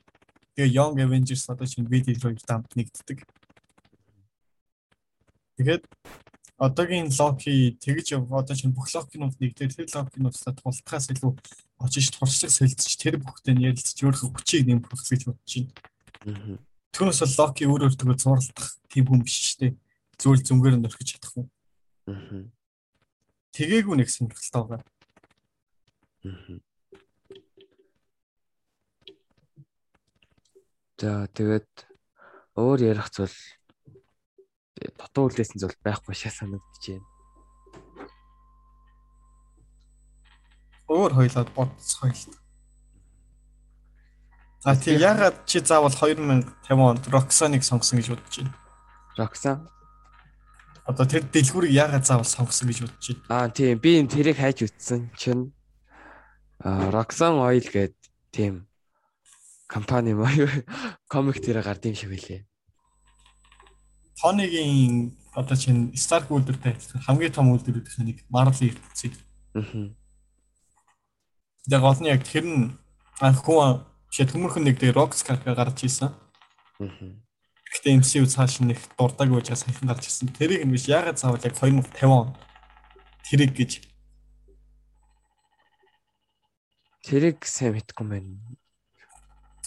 Тэгээ 0.58 0.73
Young 0.73 0.97
Avengers 0.97 1.45
одоо 1.45 1.67
чинь 1.69 1.86
видео 1.86 2.17
руу 2.17 2.34
дамт 2.41 2.73
нэгддэг. 2.73 3.21
Тэгээд 5.58 5.84
одоогийн 6.62 7.10
Локи 7.10 7.74
тэгж 7.82 8.21
одоо 8.21 8.54
чинь 8.54 8.69
бүх 8.78 8.93
Локинууд 8.93 9.34
нэгдээ 9.41 9.82
тэр 9.82 9.89
Локинуудтай 9.89 10.54
тултахаас 10.54 11.10
илүү 11.10 11.34
очиж 11.82 12.13
туршлага 12.13 12.54
солилцож 12.54 12.93
тэр 13.02 13.17
бүхтэй 13.17 13.58
нь 13.58 13.65
ярилцж 13.65 13.97
өөрийнхөө 13.97 14.30
хүчийг 14.30 14.69
нэмэх 14.69 14.93
гэж 14.93 15.26
бодож 15.26 15.54
байна. 16.21 16.62
Түүнээс 16.93 17.21
бол 17.26 17.38
Локи 17.41 17.65
өөр 17.65 17.82
өөртөө 17.89 18.13
зурлах 18.21 18.69
тийм 18.93 19.10
хүн 19.10 19.26
биш 19.26 19.58
шүү 19.58 19.74
дээ. 19.74 19.74
Зүйл 20.21 20.45
зүнгээр 20.45 20.78
нь 20.78 20.86
өрхөж 20.86 21.08
чадах 21.17 21.34
хүн. 21.34 21.50
Тэгээгүй 23.58 23.95
нэг 23.97 24.10
сонирхолтой 24.13 24.62
байгаа. 24.69 24.86
За 31.02 31.26
тэгээд 31.34 31.71
өөр 32.54 32.80
ярих 32.86 33.10
зүйл 33.10 33.34
дутуу 34.98 35.30
үлдээсэн 35.30 35.62
зүйл 35.62 35.78
байхгүй 35.86 36.15
шаа 36.15 36.34
санагдаж 36.34 36.84
байна. 36.86 37.08
Өөр 40.91 41.12
хоёлоод 41.15 41.50
бодцгоё 41.56 42.12
л. 42.12 42.36
А 44.65 44.76
тийм 44.76 45.02
ягаад 45.02 45.46
чи 45.50 45.60
заавал 45.60 45.94
2050 45.94 46.70
онд 46.70 47.04
Roxanne-ыг 47.10 47.63
сонгосон 47.65 47.98
гэж 47.98 48.08
бодож 48.13 48.36
байна? 48.38 48.54
Roxanne 49.17 49.65
Одоо 50.86 51.06
тэр 51.06 51.24
дэлгүүрийг 51.30 51.78
ягаад 51.78 52.06
заавал 52.06 52.28
сонгосон 52.28 52.67
гэж 52.70 52.78
бодож 52.84 53.06
байна? 53.06 53.26
Аа 53.30 53.50
тийм 53.54 53.78
би 53.80 54.02
энэ 54.02 54.12
тэрийг 54.12 54.38
хайж 54.38 54.65
үтсэн 54.65 55.13
чинь 55.15 55.54
Roxanne 56.62 57.39
Oil 57.41 57.63
гэдэг 57.63 57.98
тийм 58.34 58.67
компани 59.72 60.13
маяг 60.13 60.65
комик 61.08 61.39
дээр 61.44 61.63
гард 61.63 61.86
юм 61.86 61.96
шиг 61.96 62.12
байлээ. 62.12 62.44
Тонигийн 64.19 65.15
одоо 65.36 65.56
чинь 65.56 65.93
Stark 65.95 66.28
үйлдвэртэй 66.28 66.76
хамгийн 67.08 67.32
том 67.32 67.52
үйлдвэрүүдийн 67.56 68.08
нэг 68.08 68.17
Marvel 68.28 68.74
ертөнцийг. 68.74 69.15
Аа. 69.56 69.91
Яг 71.71 71.84
нь 72.02 72.12
яг 72.12 72.24
тэр 72.28 72.45
нь 72.45 72.76
хүн 73.15 73.86
шид 74.12 74.34
хүмүүрхэн 74.36 74.65
нэг 74.67 74.76
дээр 74.80 75.00
Rockstar 75.00 75.39
гарч 75.39 75.88
ийсэн. 75.88 76.12
Аа. 76.12 76.89
Гэхдээ 77.71 78.04
MCU 78.04 78.28
цааш 78.28 78.60
нэг 78.60 78.80
дурдаг 79.00 79.32
байж 79.32 79.56
саяхан 79.56 79.88
гарч 79.88 80.12
ирсэн. 80.12 80.36
Тэрийг 80.36 80.67
нь 80.67 80.74
биш 80.76 80.91
ягаад 80.91 81.15
заавал 81.15 81.39
яг 81.39 81.56
2050 81.56 82.04
он 82.12 82.36
Тэрэг 83.32 83.56
гэж. 83.56 83.71
Тэрэг 87.08 87.47
сайн 87.47 87.80
мэдгүй 87.80 88.06
байна. 88.12 88.36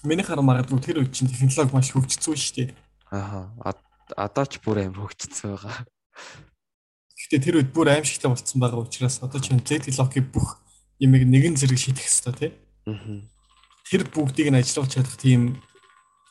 Миний 0.05 0.21
хараа 0.21 0.45
магадгүй 0.45 0.85
тэр 0.85 1.01
үед 1.01 1.17
чинь 1.17 1.33
технологи 1.33 1.73
маш 1.73 1.89
хөгжсөн 1.97 2.37
шүү 2.37 2.55
дээ. 2.61 2.69
Аа. 3.09 3.73
Одоо 4.15 4.45
ч 4.47 4.63
бүр 4.63 4.87
амар 4.87 5.11
хөгжсөн 5.11 5.59
байгаа. 5.59 5.87
Гэхдээ 7.19 7.41
тэр 7.43 7.57
үед 7.59 7.71
бүр 7.75 7.91
аимшигтай 7.91 8.31
болцсон 8.31 8.59
байгаа 8.63 8.81
учраас 8.87 9.19
одоо 9.23 9.41
ч 9.43 9.51
Z-Lock-ийн 9.51 10.31
бүх 10.31 10.63
ямиг 11.03 11.27
нэгэн 11.27 11.59
зэрэг 11.59 11.79
шийдэх 11.79 12.07
хэрэгтэй 12.07 12.35
тий. 12.39 12.53
Аа. 12.87 13.27
Тэр 13.91 14.03
бүгдийг 14.07 14.55
нь 14.55 14.61
ажиллуулж 14.61 14.95
чадах 14.95 15.19
тийм 15.19 15.59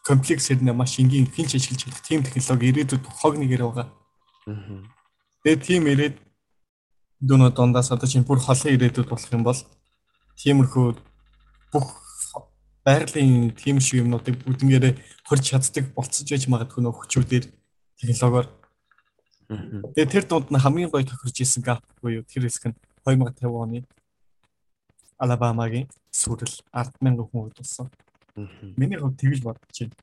комплекс 0.08 0.48
хэрнээ 0.48 0.76
маш 0.76 1.00
энгийн 1.00 1.28
хинч 1.28 1.60
ажиллаж 1.60 1.80
чадах 1.84 2.04
тийм 2.08 2.24
технологи 2.24 2.72
ирээдүйд 2.72 3.04
хог 3.04 3.36
нэгэр 3.36 3.64
байгаа. 3.68 3.88
Аа. 4.48 4.80
Тэгээ 5.44 5.60
тийм 5.60 5.84
ирээд 5.92 6.16
дөнөө 7.20 7.52
дондаас 7.52 7.92
одоо 7.92 8.08
чинь 8.08 8.28
бүр 8.28 8.40
холын 8.40 8.76
ирээдүйд 8.76 9.08
болох 9.12 9.32
юм 9.32 9.44
бол 9.44 9.60
тиймэрхүү 10.40 10.88
бүх 11.72 11.88
байгалийн 12.84 13.56
тийм 13.56 13.80
шиг 13.80 14.04
юмнуудыг 14.04 14.44
бүгднгээрээ 14.44 14.94
хорж 15.28 15.44
чаддаг 15.52 15.96
болцож 15.96 16.28
байж 16.28 16.44
магадгүй 16.52 16.84
нөх 16.84 17.00
хүчүүдээр 17.00 17.63
технологиор. 18.08 18.48
Тэгээ 19.96 20.08
тэр 20.12 20.26
дунд 20.28 20.50
нь 20.52 20.60
хамгийн 20.60 20.90
гоё 20.90 21.06
тохирж 21.06 21.38
исэн 21.44 21.64
гап 21.64 21.84
буюу 22.02 22.24
тэр 22.24 22.48
хэсэг 22.48 22.74
нь 22.74 22.78
2050 23.06 23.48
оны 23.52 23.80
Алабамагийн 25.20 25.88
сүрэл 26.12 26.64
100000 26.74 27.28
хүн 27.28 27.48
удалсан. 27.48 27.88
Миний 28.80 28.98
хувьд 28.98 29.20
тэгж 29.20 29.40
бодож 29.44 29.78
байна. 29.78 29.96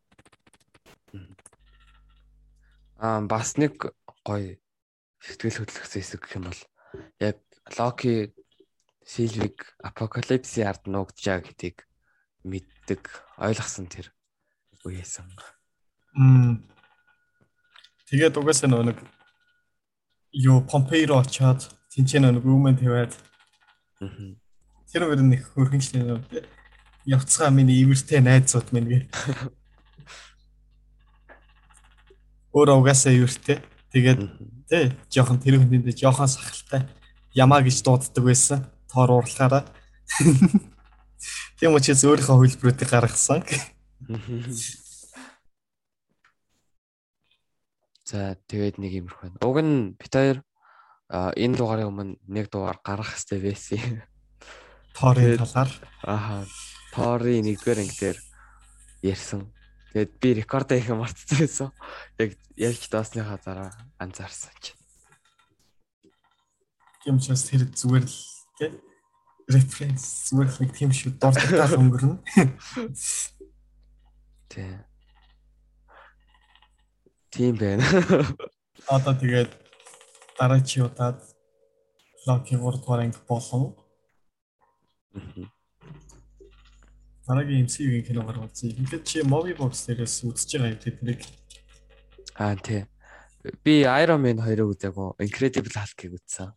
Аа 3.01 3.21
бас 3.25 3.57
нэг 3.57 3.75
гоё 4.25 4.61
сэтгэл 5.21 5.65
хөдлөхсөн 5.65 6.01
хэсэг 6.01 6.21
гэх 6.21 6.37
юм 6.37 6.45
бол 6.49 6.63
яг 7.19 7.39
Локи 7.79 8.33
Сильвиг 9.05 9.75
апокалипсийн 9.83 10.69
ард 10.69 10.85
нуугджаа 10.87 11.41
гэдгийг 11.43 11.89
мэддэг 12.45 13.03
ойлгосон 13.41 13.87
тэр 13.91 14.13
үеэсэн. 14.85 15.27
Мм. 16.15 16.65
Тэгээд 18.11 18.37
угаасаа 18.43 18.69
нэг 18.83 18.99
юу 20.35 20.67
Помпейро 20.67 21.23
очоод 21.23 21.71
тэнцэн 21.95 22.27
нэг 22.27 22.43
өмнө 22.43 22.75
тавиад 22.75 23.15
тэр 24.91 25.07
өөр 25.07 25.23
нэг 25.23 25.47
хөрхөнчлээ 25.55 26.19
явцгаа 27.07 27.55
миний 27.55 27.79
ивэртэй 27.87 28.21
найзууд 28.21 28.75
минь 28.75 28.91
гээ. 28.91 29.03
Өөр 32.55 32.83
угаасаа 32.83 33.15
ивэртэй. 33.15 33.63
Тэгээд 33.95 34.21
тий 34.67 34.91
жоохон 35.11 35.39
тэр 35.39 35.63
хүндээ 35.63 35.95
жоохон 35.95 36.27
сахалтай 36.27 36.91
ямаа 37.35 37.63
гэж 37.63 37.83
дууддаг 37.87 38.25
байсан. 38.27 38.67
Тоор 38.91 39.23
уурлахаараа. 39.23 39.71
Тийм 41.59 41.79
учраас 41.79 42.03
өөрийнхөө 42.03 42.39
хөлбөрүүдийг 42.43 42.91
гаргасан. 42.91 43.47
За 48.11 48.35
тэгээд 48.51 48.83
нэг 48.83 49.07
юмрх 49.07 49.23
байна. 49.23 49.39
Уг 49.39 49.63
нь 49.63 49.95
бит 49.95 50.11
хоёр 50.11 50.43
энэ 51.15 51.55
дугаарыг 51.55 51.87
өмнө 51.87 52.19
нэг 52.27 52.51
дугаар 52.51 52.83
гаргах 52.83 53.15
хэрэгтэй 53.15 53.39
байсан. 53.39 54.03
Торын 54.99 55.39
талаар. 55.39 55.71
Ааха. 56.03 56.43
Торын 56.91 57.47
нэгдүгээр 57.47 57.87
анги 57.87 57.95
дээр 58.03 58.19
ярьсан. 59.07 59.47
Тэгээд 59.95 60.11
би 60.19 60.29
рекорд 60.43 60.75
хийх 60.75 60.91
мартсан 60.91 61.39
байсан. 61.39 61.71
Яг 62.19 62.35
ярьж 62.59 62.83
даасныхаа 62.91 63.39
дараа 63.39 63.71
анзаарсан 64.03 64.59
чи. 64.59 64.75
Тийм 67.07 67.23
учраас 67.23 67.47
тэр 67.47 67.71
зүгээр 67.71 68.11
л 68.11 68.19
тий 68.59 68.75
референс 69.47 70.35
зүгээр 70.35 70.51
л 70.51 70.59
нэг 70.67 70.71
тийм 70.75 70.91
шүү 70.91 71.15
дуртагтаа 71.15 71.79
өнгөрнө. 71.79 72.19
Тий. 74.51 74.90
Тийм 77.31 77.55
байна. 77.57 77.85
Одоо 78.91 79.15
тэгээд 79.15 79.51
дараагийн 80.39 80.87
удаад 80.91 81.19
Loki 82.27 82.57
World 82.59 82.85
War-ыг 82.87 83.17
болон 83.29 83.75
Дараагийн 87.27 87.67
MCU-гийн 87.67 88.05
кино 88.07 88.27
гаргуулсан. 88.27 88.75
Ингээд 88.75 89.05
чи 89.07 89.23
Movie 89.23 89.55
Box 89.55 89.87
дээрээс 89.87 90.27
үзэж 90.27 90.51
байгаа 90.59 90.75
юм 90.75 90.83
тэднийг. 90.83 91.21
Аа 92.35 92.59
тий. 92.59 92.83
Би 93.63 93.87
Iron 93.87 94.21
Man 94.27 94.43
2-ыг 94.43 94.67
үзээгүй. 94.75 95.23
Incredible 95.23 95.77
Hulk-ыг 95.79 96.19
үзсэн. 96.19 96.51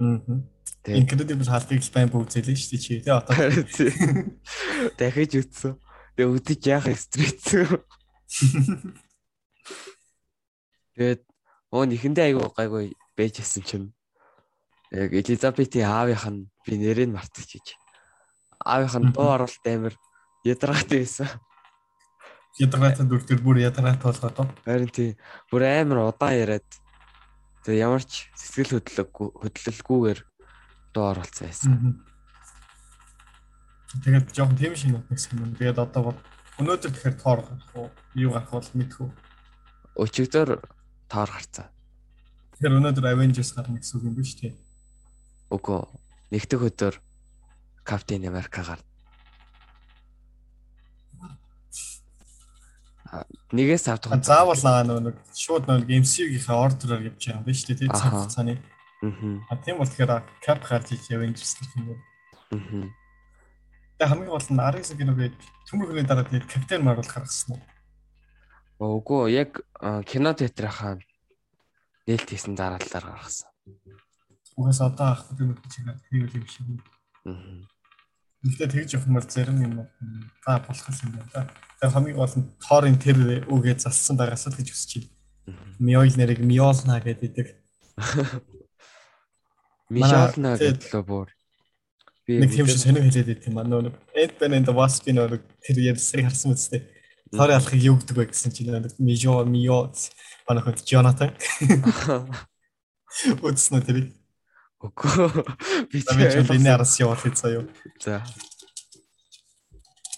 Аа. 0.00 0.40
Incredible 0.88 1.44
Hulk-ыг 1.44 1.80
л 1.84 1.92
байн 1.92 2.08
бүгзээлээ 2.08 2.56
шүү 2.56 2.70
дээ 2.72 2.80
чи. 2.80 2.94
Тэ 3.04 3.12
одоо. 3.12 3.36
Дахиж 4.96 5.32
үзсэн. 5.44 5.76
Тэгээ 6.16 6.32
үдэж 6.32 6.60
яах 6.64 6.88
стресс. 6.96 7.52
Тэгээд 10.94 11.22
өө 11.74 11.84
нэхэндээ 11.90 12.24
айгу 12.30 12.50
гайгүй 12.54 12.94
байжсэн 13.16 13.62
чинь 13.66 13.88
яг 14.94 15.10
Элизабетийн 15.10 15.90
аавынх 15.90 16.26
нь 16.30 16.46
би 16.66 16.78
нэрийг 16.78 17.10
мартчихжээ 17.10 17.84
аавынх 18.64 18.96
нь 18.96 19.12
дуу 19.12 19.28
оруулалт 19.36 19.66
амар 19.68 19.94
ядаргаатай 20.44 21.04
байсан. 21.04 21.28
Ядаргаатай 22.56 23.04
дүр 23.06 23.22
төр 23.28 23.40
бүр 23.44 23.60
ядаргаатай 23.60 24.08
болгоод 24.08 24.40
оо. 24.40 24.48
Харин 24.64 24.88
тий. 24.88 25.10
Бүр 25.52 25.62
амар 25.68 26.08
удаан 26.08 26.38
яриад 26.40 26.68
тэгээ 27.64 27.84
ямар 27.84 28.02
ч 28.08 28.32
сэтгэл 28.32 28.80
хөдлөлгүй 28.80 29.28
хөдлөлгүйгээр 29.42 30.20
дуу 30.96 31.04
оруулсан 31.12 31.44
байсан. 31.44 31.72
Тэгээд 34.00 34.32
жоохон 34.32 34.56
тийм 34.58 34.74
шиг 34.74 34.96
нэг 34.96 35.04
юм. 35.12 35.52
Тэгээд 35.60 35.78
одоо 35.78 36.16
өнөөдөр 36.58 36.90
тэгэхээр 36.90 37.16
тоор 37.20 37.40
гарах 37.44 37.72
уу? 37.76 37.88
Юу 38.16 38.32
гарах 38.32 38.50
бол 38.50 38.70
мэдхүү. 38.80 39.08
Өчигдөр 39.94 40.58
тоор 41.06 41.30
гарцаа. 41.30 41.70
Тэгэхээр 42.58 42.78
өнөөдөр 42.78 43.06
Avengers 43.14 43.54
гарна 43.54 43.78
гэсэн 43.78 43.98
үг 44.02 44.04
юм 44.10 44.14
биш 44.18 44.34
үү? 44.42 44.54
Үгүй. 45.54 45.82
Нэгдүгээр 46.34 46.70
өдөр 46.74 46.94
Каптен 47.86 48.26
Америка 48.26 48.62
гарна. 48.66 48.82
Нэгээс 53.54 53.86
авдаг. 53.86 54.18
Заавал 54.26 54.58
наа 54.66 54.82
нэг 54.82 55.14
шууд 55.30 55.70
нэг 55.70 55.86
MCU-гийнхаа 55.86 56.58
ордероор 56.58 57.06
явж 57.06 57.22
байгаа 57.22 57.46
юм 57.46 57.54
шүү 57.54 57.68
дээ. 57.70 57.80
Тийм 57.86 57.94
цаг 57.94 58.10
хугацааны. 58.10 58.54
Аа. 59.46 59.62
Тийм 59.62 59.78
бол 59.78 59.86
тэгэхээр 59.86 60.22
Cap 60.42 60.60
гарч 60.66 60.98
иж 60.98 61.06
Avengers 61.14 61.54
гэх 61.54 61.70
юм 61.78 61.94
уу? 61.94 61.98
Аа. 62.50 62.90
Тэг 64.02 64.08
хамгийн 64.10 64.32
гол 64.34 64.48
нь 64.50 64.58
10 64.58 64.74
хэсэг 64.82 64.98
киногээд 64.98 65.38
төмөрхний 65.70 66.02
дараа 66.02 66.26
тэгээд 66.26 66.50
Captain 66.50 66.82
Marvel 66.82 67.06
гаргасан 67.06 67.54
уу? 67.54 67.62
Үгүй 68.78 69.34
яг 69.34 69.62
кино 70.08 70.34
театрынхаа 70.34 70.98
нээлт 72.06 72.28
хийсэн 72.28 72.54
дараалалаар 72.58 73.06
гаргасан. 73.06 73.50
Угаас 74.56 74.80
одоо 74.80 75.14
ах 75.14 75.22
гэдэг 75.30 75.46
нь 75.46 75.58
чигээр 75.70 75.98
хийвэл 76.10 76.38
юм 76.38 76.46
шиг. 76.46 76.66
Аа. 77.26 77.62
Гэхдээ 78.44 78.68
тэгж 78.70 78.90
явахмаар 78.98 79.26
зарим 79.30 79.58
юм 79.62 79.74
та 80.44 80.58
болох 80.58 80.88
юм 81.02 81.12
байна. 81.16 81.50
Тэгээ 81.80 81.94
хамгийн 81.94 82.18
гол 82.18 82.34
нь 82.38 82.50
тоорын 82.60 82.98
тэр 82.98 83.18
үгээ 83.48 83.78
залсан 83.78 84.16
байгаас 84.18 84.46
л 84.50 84.58
гэж 84.58 84.68
хүсэж 84.70 84.92
байна. 85.00 85.12
Миол 85.78 86.14
нэрийг 86.18 86.40
Миолна 86.42 87.00
гэдэг. 87.00 87.56
Мишолна 89.90 90.56
гэдлөө 90.58 91.02
бүр. 91.04 91.28
Би 92.26 92.40
нэг 92.40 92.50
тийм 92.56 92.66
шиг 92.66 92.80
сонио 92.80 93.04
хэлээд 93.04 93.28
байт 93.28 93.48
юм 93.48 93.58
аа 93.60 93.68
нөө 93.68 93.92
Ant-Man 94.16 94.56
and 94.56 94.66
the 94.66 94.72
Wasp 94.72 95.04
нөө 95.12 95.44
тэр 95.60 95.76
ярьсыг 95.92 96.24
харсан 96.24 96.56
үстэй. 96.56 96.88
Тоорын 97.34 97.58
алхыг 97.58 97.82
юу 97.82 97.98
гэдэг 97.98 98.16
вэ 98.16 98.26
гэсэн 98.30 98.54
чинь 98.54 98.70
Мижо 99.02 99.42
Мио 99.44 99.90
банахад 100.46 100.86
Jonathan. 100.86 101.34
Үтснэ 103.42 103.82
тэрийг. 103.82 104.14
Үгүй. 104.82 105.42
Би 105.90 106.02
ч 106.02 106.06
араас 106.14 107.00
явах 107.00 107.24
хэцүү 107.24 107.50
юу. 107.54 107.64
За. 107.98 108.22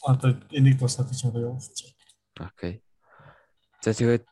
Одоо 0.05 0.37
энийг 0.51 0.79
дуусгаад 0.79 1.15
ч 1.15 1.25
юм 1.25 1.33
уу 1.33 1.57
явуулчих. 1.57 1.95
Окей. 2.41 2.83
За 3.81 3.95
тэгээд 3.95 4.27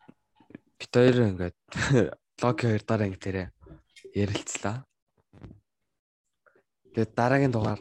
бит 0.78 0.92
хоёр 0.92 1.16
ингээд 1.30 1.56
локи 2.42 2.66
хоёр 2.66 2.82
дараа 2.82 3.08
ингэ 3.08 3.22
тэрэ 3.22 3.44
ярилцлаа. 4.14 4.84
Тэгээд 6.94 7.14
дараагийн 7.14 7.54
дугаар 7.54 7.80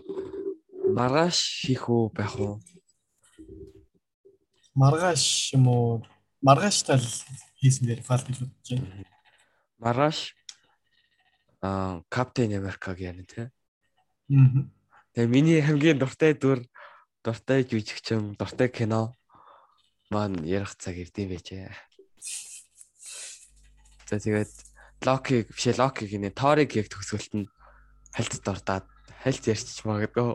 маргааш 0.93 1.65
хийх 1.65 1.89
үү 1.89 2.13
байх 2.13 2.37
уу? 2.37 2.61
Маргааш 4.73 5.53
юм 5.53 5.67
уу? 5.69 6.01
Маргааш 6.41 6.77
тал 6.81 7.05
хийсэн 7.61 7.85
дээр 7.85 8.01
файл 8.01 8.25
гэж 8.25 8.37
бодож 8.41 8.69
байна. 8.73 9.05
Маргааш 9.77 10.19
аа 11.61 12.01
Каптен 12.09 12.57
Америкаг 12.57 12.97
яана 12.97 13.23
тий. 13.23 13.53
Аа. 14.33 14.65
Тэгээ 15.13 15.29
миний 15.29 15.61
хамгийн 15.61 16.01
дуртай 16.01 16.33
дүр 16.33 16.65
дуртай 17.21 17.61
жүжигчин, 17.63 18.33
дуртай 18.33 18.67
кино 18.73 19.13
маань 20.09 20.41
ярих 20.41 20.73
цаг 20.75 20.97
ирдэм 20.97 21.29
байжээ. 21.29 21.69
За 24.09 24.17
тэгээд 24.17 24.51
Локи 25.05 25.45
бишээ 25.53 25.77
Локи 25.77 26.09
гинэ 26.09 26.33
Ториг 26.33 26.73
яг 26.73 26.89
төгсгөлт 26.89 27.33
нь 27.37 27.51
хальт 28.09 28.33
дурдаад 28.41 28.85
хальт 29.21 29.43
ярьчих 29.45 29.85
магадгүй. 29.85 30.33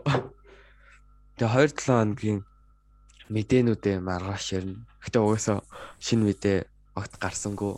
Тэгээ 1.35 1.75
2 1.75 1.75
7 1.75 1.83
хоногийн 1.83 2.39
мэдээнүүдээ 3.29 3.97
маргааш 4.01 4.45
ярина. 4.57 4.85
Гэтэ 5.05 5.17
угаасаа 5.21 5.61
шинэ 6.01 6.25
мэдээ 6.25 6.57
огт 6.97 7.13
гарсангүй. 7.21 7.77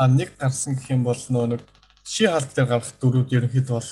А 0.00 0.08
нэг 0.08 0.32
гарсан 0.40 0.74
гэх 0.74 0.90
юм 0.90 1.04
бол 1.04 1.16
нөө 1.16 1.46
нэг 1.56 1.62
ши 2.02 2.26
халк 2.26 2.50
дээр 2.56 2.68
гарах 2.68 2.90
дөрүүд 2.96 3.30
ерөнхийд 3.36 3.68
бол 3.68 3.88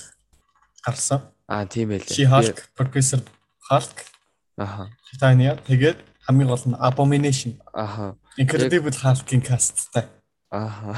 гарсан. 0.82 1.20
Аа 1.46 1.68
тийм 1.68 1.92
ээ. 1.92 2.08
Ши 2.08 2.24
халк, 2.24 2.58
профессор 2.74 3.20
халк. 3.68 4.08
Аха. 4.56 4.88
Титания 5.12 5.56
тэгээд 5.68 6.00
хамгийн 6.24 6.48
гол 6.48 6.64
нь 6.66 6.80
Abomination. 6.80 7.60
Аха. 7.72 8.16
Incredible 8.40 8.96
Hulk-ийн 8.96 9.42
касттай. 9.44 10.08
Аха. 10.50 10.96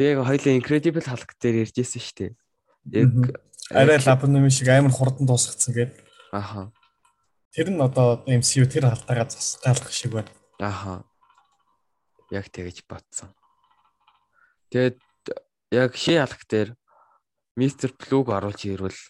Тэгээ 0.00 0.24
хоёлаа 0.24 0.52
Incredible 0.56 1.04
Hulk 1.04 1.30
дээр 1.40 1.68
ярьжсэн 1.68 2.00
шүү 2.00 2.16
дээ. 2.16 2.32
Яг 3.04 3.36
арай 3.70 4.00
лабнами 4.00 4.48
шиг 4.48 4.68
амар 4.68 4.92
хурдан 4.92 5.26
дуусгацсан 5.28 5.74
гээд. 5.74 5.92
Аха. 6.32 6.72
Тэр 7.52 7.68
нь 7.70 7.80
одоо 7.80 8.24
MCU 8.26 8.64
тэр 8.66 8.88
халтаага 8.88 9.28
засгаалах 9.30 9.92
шиг 9.92 10.12
байна. 10.16 10.32
Аха. 10.58 11.04
Яг 12.32 12.48
тэгэж 12.48 12.84
бодсон. 12.88 13.32
Тэгээд 14.72 14.98
яг 15.70 15.96
ши 15.96 16.16
алах 16.16 16.42
дээр 16.48 16.74
Мистер 17.56 17.92
Плуг 17.92 18.32
оруулж 18.32 18.64
ирвэл 18.64 19.00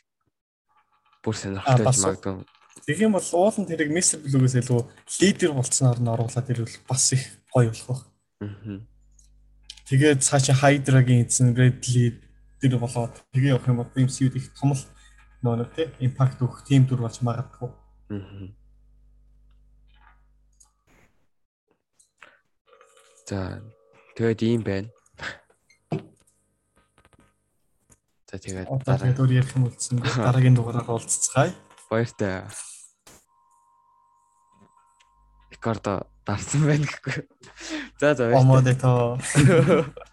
бүр 1.22 1.34
сонирхолтой 1.38 1.86
магадгүй. 1.86 2.46
Тэгэх 2.82 3.06
юм 3.06 3.14
бол 3.14 3.28
уулын 3.38 3.66
тэрийг 3.70 3.94
Мистер 3.94 4.18
Плугээс 4.26 4.58
илүү 4.58 4.80
лидер 5.22 5.54
болцсоноор 5.54 6.02
нь 6.02 6.10
оруулаад 6.10 6.50
ирвэл 6.50 6.78
бас 6.90 7.14
их 7.14 7.22
гоё 7.54 7.70
болох 7.70 7.86
байх. 7.86 8.02
Аа 8.42 8.82
Тэгээд 9.92 10.24
цаашаа 10.24 10.56
Hydra-гийн 10.56 11.28
эзэн 11.28 11.52
Redley 11.52 12.16
тэр 12.64 12.80
болоод 12.80 13.12
тэгээ 13.36 13.52
явах 13.52 13.68
юм 13.68 13.84
бол 13.84 13.92
MCU-д 13.92 14.40
их 14.40 14.48
том 14.56 14.72
л 14.72 14.82
нөө 15.44 15.54
нэг 15.60 15.68
тийм 15.76 15.90
импакт 16.08 16.40
өгөх 16.40 16.64
тим 16.64 16.88
дүр 16.88 17.04
болж 17.04 17.20
магадгүй. 17.20 17.68
За 23.24 23.62
тэгээд 24.16 24.40
ийм 24.44 24.60
байна. 24.60 24.88
За 28.28 28.36
тэгээд 28.36 28.68
дараа 28.84 29.12
дүр 29.16 29.32
ярих 29.32 29.56
юм 29.56 29.72
үлдсэн. 29.72 30.04
Дараагийн 30.04 30.56
дугаараар 30.56 30.88
уулзцгаая. 30.92 31.56
Баяртай. 31.88 32.44
Рикардо 35.52 36.04
дарсан 36.28 36.68
байна 36.68 36.84
гэхгүй. 36.84 37.24
За 38.00 38.12
за. 38.12 38.28
Омодето. 38.36 39.16